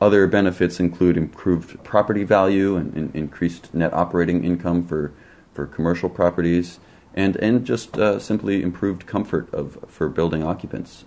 Other 0.00 0.26
benefits 0.26 0.80
include 0.80 1.16
improved 1.16 1.82
property 1.84 2.24
value 2.24 2.76
and, 2.76 2.92
and 2.94 3.14
increased 3.14 3.72
net 3.72 3.94
operating 3.94 4.44
income 4.44 4.86
for, 4.86 5.12
for 5.54 5.66
commercial 5.66 6.08
properties, 6.08 6.80
and, 7.14 7.36
and 7.36 7.64
just 7.64 7.96
uh, 7.96 8.18
simply 8.18 8.62
improved 8.62 9.06
comfort 9.06 9.52
of, 9.54 9.78
for 9.88 10.08
building 10.08 10.42
occupants. 10.42 11.04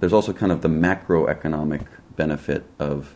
There's 0.00 0.12
also 0.12 0.32
kind 0.32 0.50
of 0.50 0.62
the 0.62 0.68
macroeconomic 0.68 1.86
benefit 2.16 2.64
of 2.78 3.14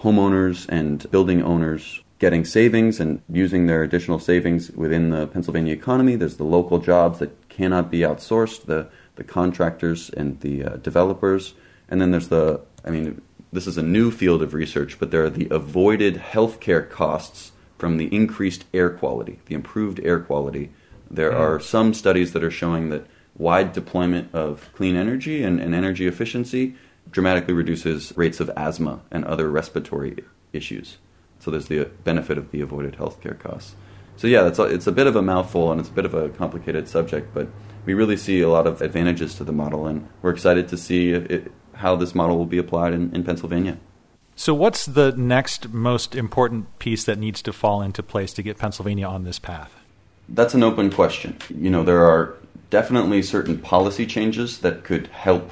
homeowners 0.00 0.66
and 0.68 1.10
building 1.10 1.42
owners 1.42 2.02
getting 2.18 2.44
savings 2.44 3.00
and 3.00 3.22
using 3.30 3.66
their 3.66 3.82
additional 3.82 4.18
savings 4.18 4.70
within 4.72 5.08
the 5.08 5.26
Pennsylvania 5.26 5.72
economy. 5.72 6.16
There's 6.16 6.36
the 6.36 6.44
local 6.44 6.78
jobs 6.78 7.18
that 7.18 7.48
cannot 7.48 7.90
be 7.90 8.00
outsourced, 8.00 8.66
the, 8.66 8.88
the 9.16 9.24
contractors 9.24 10.10
and 10.10 10.38
the 10.40 10.64
uh, 10.64 10.76
developers. 10.76 11.54
And 11.88 12.00
then 12.00 12.10
there's 12.10 12.28
the, 12.28 12.60
I 12.84 12.90
mean, 12.90 13.22
this 13.52 13.66
is 13.66 13.78
a 13.78 13.82
new 13.82 14.10
field 14.10 14.42
of 14.42 14.52
research, 14.52 14.98
but 14.98 15.10
there 15.10 15.24
are 15.24 15.30
the 15.30 15.48
avoided 15.50 16.16
healthcare 16.16 16.88
costs 16.88 17.52
from 17.78 17.96
the 17.96 18.14
increased 18.14 18.66
air 18.74 18.90
quality, 18.90 19.40
the 19.46 19.54
improved 19.54 19.98
air 20.00 20.20
quality. 20.20 20.70
There 21.10 21.34
are 21.34 21.58
some 21.58 21.94
studies 21.94 22.34
that 22.34 22.44
are 22.44 22.50
showing 22.50 22.90
that 22.90 23.06
wide 23.40 23.72
deployment 23.72 24.32
of 24.34 24.70
clean 24.74 24.94
energy 24.94 25.42
and, 25.42 25.58
and 25.60 25.74
energy 25.74 26.06
efficiency 26.06 26.74
dramatically 27.10 27.54
reduces 27.54 28.12
rates 28.16 28.38
of 28.38 28.50
asthma 28.56 29.00
and 29.10 29.24
other 29.24 29.50
respiratory 29.50 30.22
issues. 30.52 30.98
So 31.38 31.50
there's 31.50 31.68
the 31.68 31.84
benefit 32.04 32.36
of 32.36 32.50
the 32.50 32.60
avoided 32.60 32.96
healthcare 32.96 33.38
costs. 33.38 33.74
So 34.16 34.26
yeah, 34.26 34.46
it's 34.46 34.58
a, 34.58 34.64
it's 34.64 34.86
a 34.86 34.92
bit 34.92 35.06
of 35.06 35.16
a 35.16 35.22
mouthful 35.22 35.72
and 35.72 35.80
it's 35.80 35.88
a 35.88 35.92
bit 35.92 36.04
of 36.04 36.12
a 36.12 36.28
complicated 36.28 36.86
subject, 36.86 37.32
but 37.32 37.48
we 37.86 37.94
really 37.94 38.18
see 38.18 38.42
a 38.42 38.48
lot 38.50 38.66
of 38.66 38.82
advantages 38.82 39.34
to 39.36 39.44
the 39.44 39.52
model, 39.52 39.86
and 39.86 40.06
we're 40.20 40.30
excited 40.30 40.68
to 40.68 40.76
see 40.76 41.12
it, 41.12 41.50
how 41.72 41.96
this 41.96 42.14
model 42.14 42.36
will 42.36 42.44
be 42.44 42.58
applied 42.58 42.92
in, 42.92 43.14
in 43.14 43.24
Pennsylvania. 43.24 43.78
So, 44.36 44.52
what's 44.52 44.84
the 44.84 45.12
next 45.12 45.70
most 45.70 46.14
important 46.14 46.78
piece 46.78 47.04
that 47.04 47.18
needs 47.18 47.40
to 47.42 47.52
fall 47.54 47.80
into 47.80 48.02
place 48.02 48.34
to 48.34 48.42
get 48.42 48.58
Pennsylvania 48.58 49.06
on 49.06 49.24
this 49.24 49.38
path? 49.38 49.74
That's 50.28 50.54
an 50.54 50.62
open 50.62 50.90
question. 50.90 51.38
You 51.48 51.70
know, 51.70 51.82
there 51.82 52.04
are 52.04 52.36
definitely 52.70 53.22
certain 53.22 53.58
policy 53.58 54.06
changes 54.06 54.58
that 54.58 54.84
could 54.84 55.08
help 55.08 55.50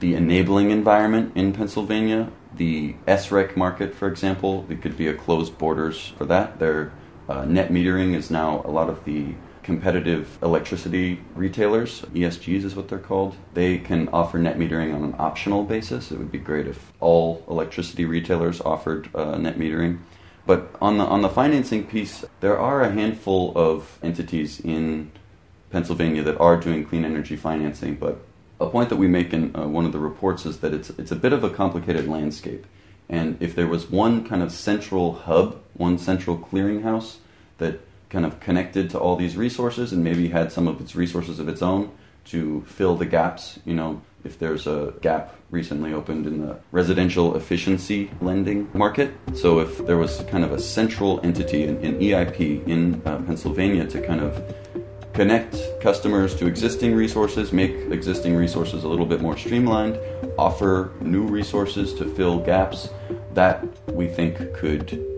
the 0.00 0.14
enabling 0.14 0.70
environment 0.70 1.32
in 1.34 1.52
Pennsylvania. 1.52 2.30
The 2.54 2.94
SREC 3.06 3.56
market, 3.56 3.94
for 3.94 4.08
example, 4.08 4.66
it 4.68 4.82
could 4.82 4.96
be 4.96 5.08
a 5.08 5.14
closed 5.14 5.56
borders 5.58 6.12
for 6.18 6.26
that. 6.26 6.58
Their 6.58 6.92
uh, 7.28 7.44
net 7.44 7.70
metering 7.70 8.14
is 8.14 8.30
now 8.30 8.62
a 8.64 8.70
lot 8.70 8.90
of 8.90 9.04
the 9.04 9.34
competitive 9.62 10.38
electricity 10.42 11.20
retailers, 11.34 12.02
ESGs 12.14 12.64
is 12.64 12.74
what 12.74 12.88
they're 12.88 12.98
called. 12.98 13.36
They 13.54 13.78
can 13.78 14.08
offer 14.08 14.38
net 14.38 14.58
metering 14.58 14.94
on 14.94 15.04
an 15.04 15.14
optional 15.18 15.64
basis. 15.64 16.10
It 16.10 16.18
would 16.18 16.32
be 16.32 16.38
great 16.38 16.66
if 16.66 16.92
all 17.00 17.44
electricity 17.48 18.04
retailers 18.04 18.60
offered 18.60 19.08
uh, 19.14 19.38
net 19.38 19.58
metering. 19.58 20.00
But 20.44 20.74
on 20.80 20.98
the 20.98 21.04
on 21.04 21.22
the 21.22 21.28
financing 21.28 21.86
piece, 21.86 22.24
there 22.40 22.58
are 22.58 22.82
a 22.82 22.90
handful 22.90 23.52
of 23.54 23.98
entities 24.02 24.58
in 24.58 25.12
Pennsylvania 25.72 26.22
that 26.22 26.38
are 26.38 26.56
doing 26.56 26.84
clean 26.84 27.04
energy 27.04 27.34
financing, 27.34 27.94
but 27.96 28.20
a 28.60 28.68
point 28.68 28.90
that 28.90 28.96
we 28.96 29.08
make 29.08 29.32
in 29.32 29.56
uh, 29.56 29.66
one 29.66 29.84
of 29.84 29.92
the 29.92 29.98
reports 29.98 30.46
is 30.46 30.60
that 30.60 30.72
it's 30.72 30.90
it's 30.90 31.10
a 31.10 31.16
bit 31.16 31.32
of 31.32 31.42
a 31.42 31.50
complicated 31.50 32.06
landscape. 32.06 32.66
And 33.08 33.36
if 33.40 33.54
there 33.54 33.66
was 33.66 33.90
one 33.90 34.26
kind 34.26 34.42
of 34.42 34.52
central 34.52 35.14
hub, 35.14 35.60
one 35.74 35.98
central 35.98 36.38
clearinghouse 36.38 37.16
that 37.58 37.80
kind 38.10 38.24
of 38.24 38.38
connected 38.40 38.90
to 38.90 38.98
all 38.98 39.16
these 39.16 39.36
resources 39.36 39.92
and 39.92 40.04
maybe 40.04 40.28
had 40.28 40.52
some 40.52 40.68
of 40.68 40.80
its 40.80 40.94
resources 40.94 41.38
of 41.38 41.48
its 41.48 41.62
own, 41.62 41.90
to 42.26 42.62
fill 42.62 42.96
the 42.96 43.06
gaps. 43.06 43.58
You 43.64 43.74
know, 43.74 44.02
if 44.24 44.38
there's 44.38 44.66
a 44.66 44.94
gap 45.00 45.34
recently 45.50 45.92
opened 45.92 46.26
in 46.26 46.46
the 46.46 46.58
residential 46.70 47.36
efficiency 47.36 48.10
lending 48.20 48.68
market. 48.72 49.12
So 49.34 49.60
if 49.60 49.84
there 49.86 49.98
was 49.98 50.24
kind 50.30 50.44
of 50.44 50.52
a 50.52 50.60
central 50.60 51.20
entity, 51.22 51.64
an, 51.64 51.84
an 51.84 52.00
EIP 52.00 52.66
in 52.66 53.02
uh, 53.04 53.18
Pennsylvania 53.18 53.86
to 53.88 54.00
kind 54.00 54.20
of 54.20 54.42
connect 55.12 55.56
customers 55.80 56.34
to 56.36 56.46
existing 56.46 56.94
resources, 56.94 57.52
make 57.52 57.72
existing 57.90 58.34
resources 58.34 58.84
a 58.84 58.88
little 58.88 59.06
bit 59.06 59.20
more 59.20 59.36
streamlined, 59.36 59.98
offer 60.38 60.92
new 61.00 61.22
resources 61.22 61.92
to 61.94 62.04
fill 62.14 62.38
gaps, 62.38 62.88
that 63.34 63.64
we 63.88 64.08
think 64.08 64.54
could 64.54 65.08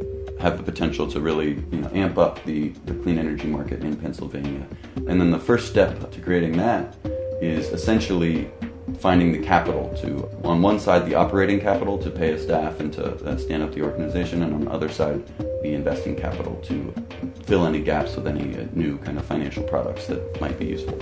have 0.40 0.57
the 0.59 0.62
potential 0.62 1.07
to 1.11 1.20
really 1.20 1.62
you 1.70 1.78
know, 1.78 1.90
amp 1.94 2.18
up 2.18 2.44
the, 2.44 2.68
the 2.87 2.94
clean 2.94 3.18
energy 3.18 3.46
market 3.46 3.83
in 3.83 3.96
Pennsylvania. 3.96 4.66
And 4.96 5.20
then 5.20 5.30
the 5.30 5.38
first 5.38 5.68
step 5.68 6.11
to 6.11 6.20
creating 6.20 6.57
that 6.59 6.94
is 7.40 7.68
essentially 7.68 8.50
finding 8.98 9.33
the 9.33 9.38
capital 9.38 9.94
to, 10.00 10.28
on 10.46 10.61
one 10.61 10.78
side, 10.78 11.07
the 11.07 11.14
operating 11.14 11.61
capital 11.61 11.98
to 11.98 12.11
pay 12.11 12.33
a 12.33 12.38
staff 12.38 12.80
and 12.80 12.92
to 12.92 13.14
uh, 13.24 13.37
stand 13.37 13.62
up 13.62 13.72
the 13.72 13.83
organization, 13.83 14.42
and 14.42 14.54
on 14.54 14.64
the 14.64 14.70
other 14.70 14.88
side, 14.88 15.22
the 15.64 15.74
investing 15.74 16.14
capital 16.14 16.55
to 16.57 16.94
fill 17.44 17.66
any 17.66 17.81
gaps 17.81 18.14
with 18.16 18.27
any 18.27 18.57
uh, 18.57 18.66
new 18.74 18.98
kind 18.98 19.18
of 19.18 19.24
financial 19.24 19.62
products 19.64 20.07
that 20.07 20.40
might 20.40 20.59
be 20.59 20.66
useful. 20.66 20.98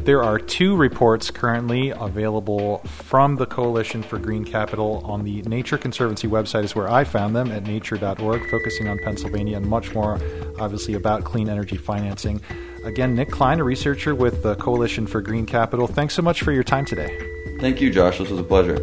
There 0.00 0.22
are 0.22 0.38
two 0.38 0.76
reports 0.76 1.32
currently 1.32 1.90
available 1.90 2.78
from 2.84 3.36
the 3.36 3.46
Coalition 3.46 4.04
for 4.04 4.18
Green 4.18 4.44
Capital 4.44 5.02
on 5.04 5.24
the 5.24 5.42
Nature 5.42 5.78
Conservancy 5.78 6.28
website, 6.28 6.62
is 6.62 6.76
where 6.76 6.88
I 6.88 7.02
found 7.02 7.34
them 7.34 7.50
at 7.50 7.64
nature.org, 7.64 8.50
focusing 8.50 8.86
on 8.86 8.98
Pennsylvania 8.98 9.56
and 9.56 9.66
much 9.66 9.94
more, 9.94 10.20
obviously, 10.60 10.94
about 10.94 11.24
clean 11.24 11.48
energy 11.48 11.76
financing. 11.76 12.40
Again, 12.84 13.16
Nick 13.16 13.32
Klein, 13.32 13.58
a 13.58 13.64
researcher 13.64 14.14
with 14.14 14.44
the 14.44 14.54
Coalition 14.56 15.08
for 15.08 15.20
Green 15.20 15.46
Capital, 15.46 15.88
thanks 15.88 16.14
so 16.14 16.22
much 16.22 16.42
for 16.42 16.52
your 16.52 16.62
time 16.62 16.84
today. 16.84 17.18
Thank 17.58 17.80
you, 17.80 17.90
Josh. 17.90 18.18
This 18.18 18.28
was 18.30 18.38
a 18.38 18.44
pleasure. 18.44 18.78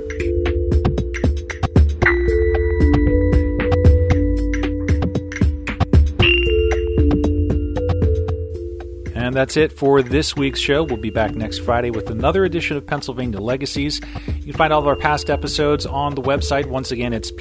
And 9.34 9.38
that's 9.39 9.58
it 9.58 9.74
for 9.74 10.04
this 10.04 10.36
week's 10.36 10.60
show. 10.60 10.84
We'll 10.84 10.98
be 10.98 11.10
back 11.10 11.34
next 11.34 11.58
Friday 11.58 11.89
with 11.89 12.12
another 12.12 12.46
edition 12.46 12.78
of 12.78 12.86
Pennsylvania 12.86 13.39
Legacies. 13.39 14.00
You 14.28 14.43
can 14.43 14.54
find 14.54 14.72
all 14.72 14.80
of 14.80 14.86
our 14.86 14.96
past 14.96 15.32
episodes 15.32 15.88
on 15.88 16.13
the 16.13 16.22
website. 16.22 16.67
Once 16.67 16.91
again, 16.91 17.13
it's 17.13 17.32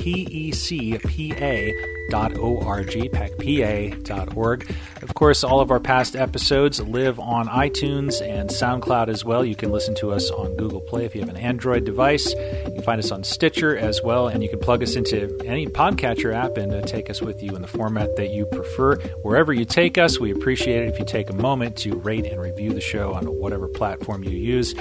pecpa.org, 2.13 3.13
pecpa.org. 3.13 4.75
Of 5.03 5.15
course, 5.15 5.43
all 5.43 5.61
of 5.61 5.71
our 5.71 5.81
past 5.81 6.15
episodes 6.15 6.81
live 6.81 7.19
on 7.19 7.49
iTunes 7.49 8.21
and 8.23 8.51
SoundCloud 8.51 9.09
as 9.09 9.25
well. 9.25 9.45
You 9.45 9.57
can 9.57 9.73
listen 9.73 9.95
to 9.97 10.13
us 10.13 10.31
on 10.31 10.55
Google 10.57 10.81
Play 10.81 11.05
if 11.07 11.15
you 11.15 11.21
have 11.23 11.31
an 11.31 11.37
Android 11.37 11.85
device. 11.85 12.33
You 12.33 12.73
can 12.75 12.83
find 12.83 12.99
us 12.99 13.11
on 13.11 13.25
Stitcher 13.25 13.77
as 13.77 14.03
well, 14.03 14.29
and 14.29 14.43
you 14.43 14.49
can 14.49 14.59
plug 14.59 14.83
us 14.83 14.95
into 14.95 15.39
any 15.45 15.67
podcatcher 15.67 16.35
app 16.35 16.57
and 16.57 16.73
uh, 16.73 16.83
take 16.83 17.09
us 17.11 17.23
with 17.23 17.43
you 17.43 17.57
in 17.57 17.63
the 17.63 17.69
format 17.69 18.15
that 18.17 18.31
you 18.31 18.45
prefer. 18.47 18.97
Wherever 19.23 19.53
you 19.53 19.65
take 19.65 19.99
us, 19.99 20.21
we 20.21 20.31
appreciate 20.31 20.85
it 20.85 20.89
if 20.89 20.99
you 20.99 21.05
take 21.05 21.31
a 21.31 21.35
moment 21.35 21.77
to 21.79 21.97
rate 21.97 22.27
and 22.27 22.41
review 22.41 22.73
the 22.73 22.81
show 22.81 23.15
on 23.15 23.25
whatever 23.25 23.69
platform 23.69 24.23
you 24.23 24.31
use. 24.31 24.75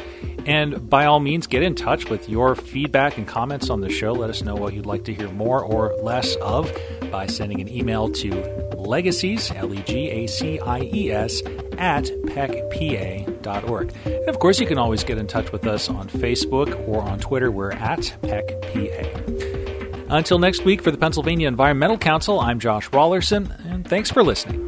And 0.46 0.90
by 0.90 1.06
all 1.06 1.20
means, 1.20 1.48
get 1.48 1.64
in 1.64 1.76
touch 1.76 2.10
with 2.10 2.28
your 2.28 2.56
feedback 2.56 3.18
and 3.18 3.28
comments 3.28 3.70
on 3.70 3.82
the 3.82 3.90
show. 3.90 4.12
Let 4.14 4.30
us 4.30 4.42
know 4.42 4.56
what 4.56 4.74
you'd 4.74 4.86
like 4.86 5.04
to 5.06 5.14
hear 5.14 5.30
more 5.30 5.64
or 5.64 5.94
less 6.02 6.36
of 6.38 6.72
by 7.12 7.28
sending 7.28 7.62
an 7.62 7.70
email 7.70 8.10
to 8.10 8.32
legacies, 8.76 9.52
L 9.52 9.74
E 9.74 9.84
G 9.86 10.10
A 10.10 10.28
C 10.28 10.60
I 10.60 10.82
E 10.82 11.12
S, 11.12 11.42
at 11.78 12.10
pecpa.org. 12.28 13.94
And 14.06 14.30
of 14.30 14.40
course, 14.40 14.60
you 14.60 14.66
can 14.66 14.78
always 14.78 15.04
get 15.04 15.18
in 15.18 15.28
touch 15.28 15.52
with 15.52 15.68
us 15.68 15.90
on 15.90 16.10
Facebook 16.10 16.88
or 16.88 17.02
on 17.02 17.20
Twitter. 17.20 17.52
We're 17.52 17.72
at 17.72 18.16
pecpa. 18.22 19.22
Until 20.10 20.40
next 20.40 20.66
week, 20.66 20.82
for 20.82 20.92
the 20.92 20.98
Pennsylvania 20.98 21.48
Environmental 21.48 21.98
Council, 21.98 22.40
I'm 22.40 22.60
Josh 22.60 22.90
Raulerson, 22.90 23.58
and 23.72 23.88
thanks 23.88 24.12
for 24.12 24.24
listening. 24.24 24.61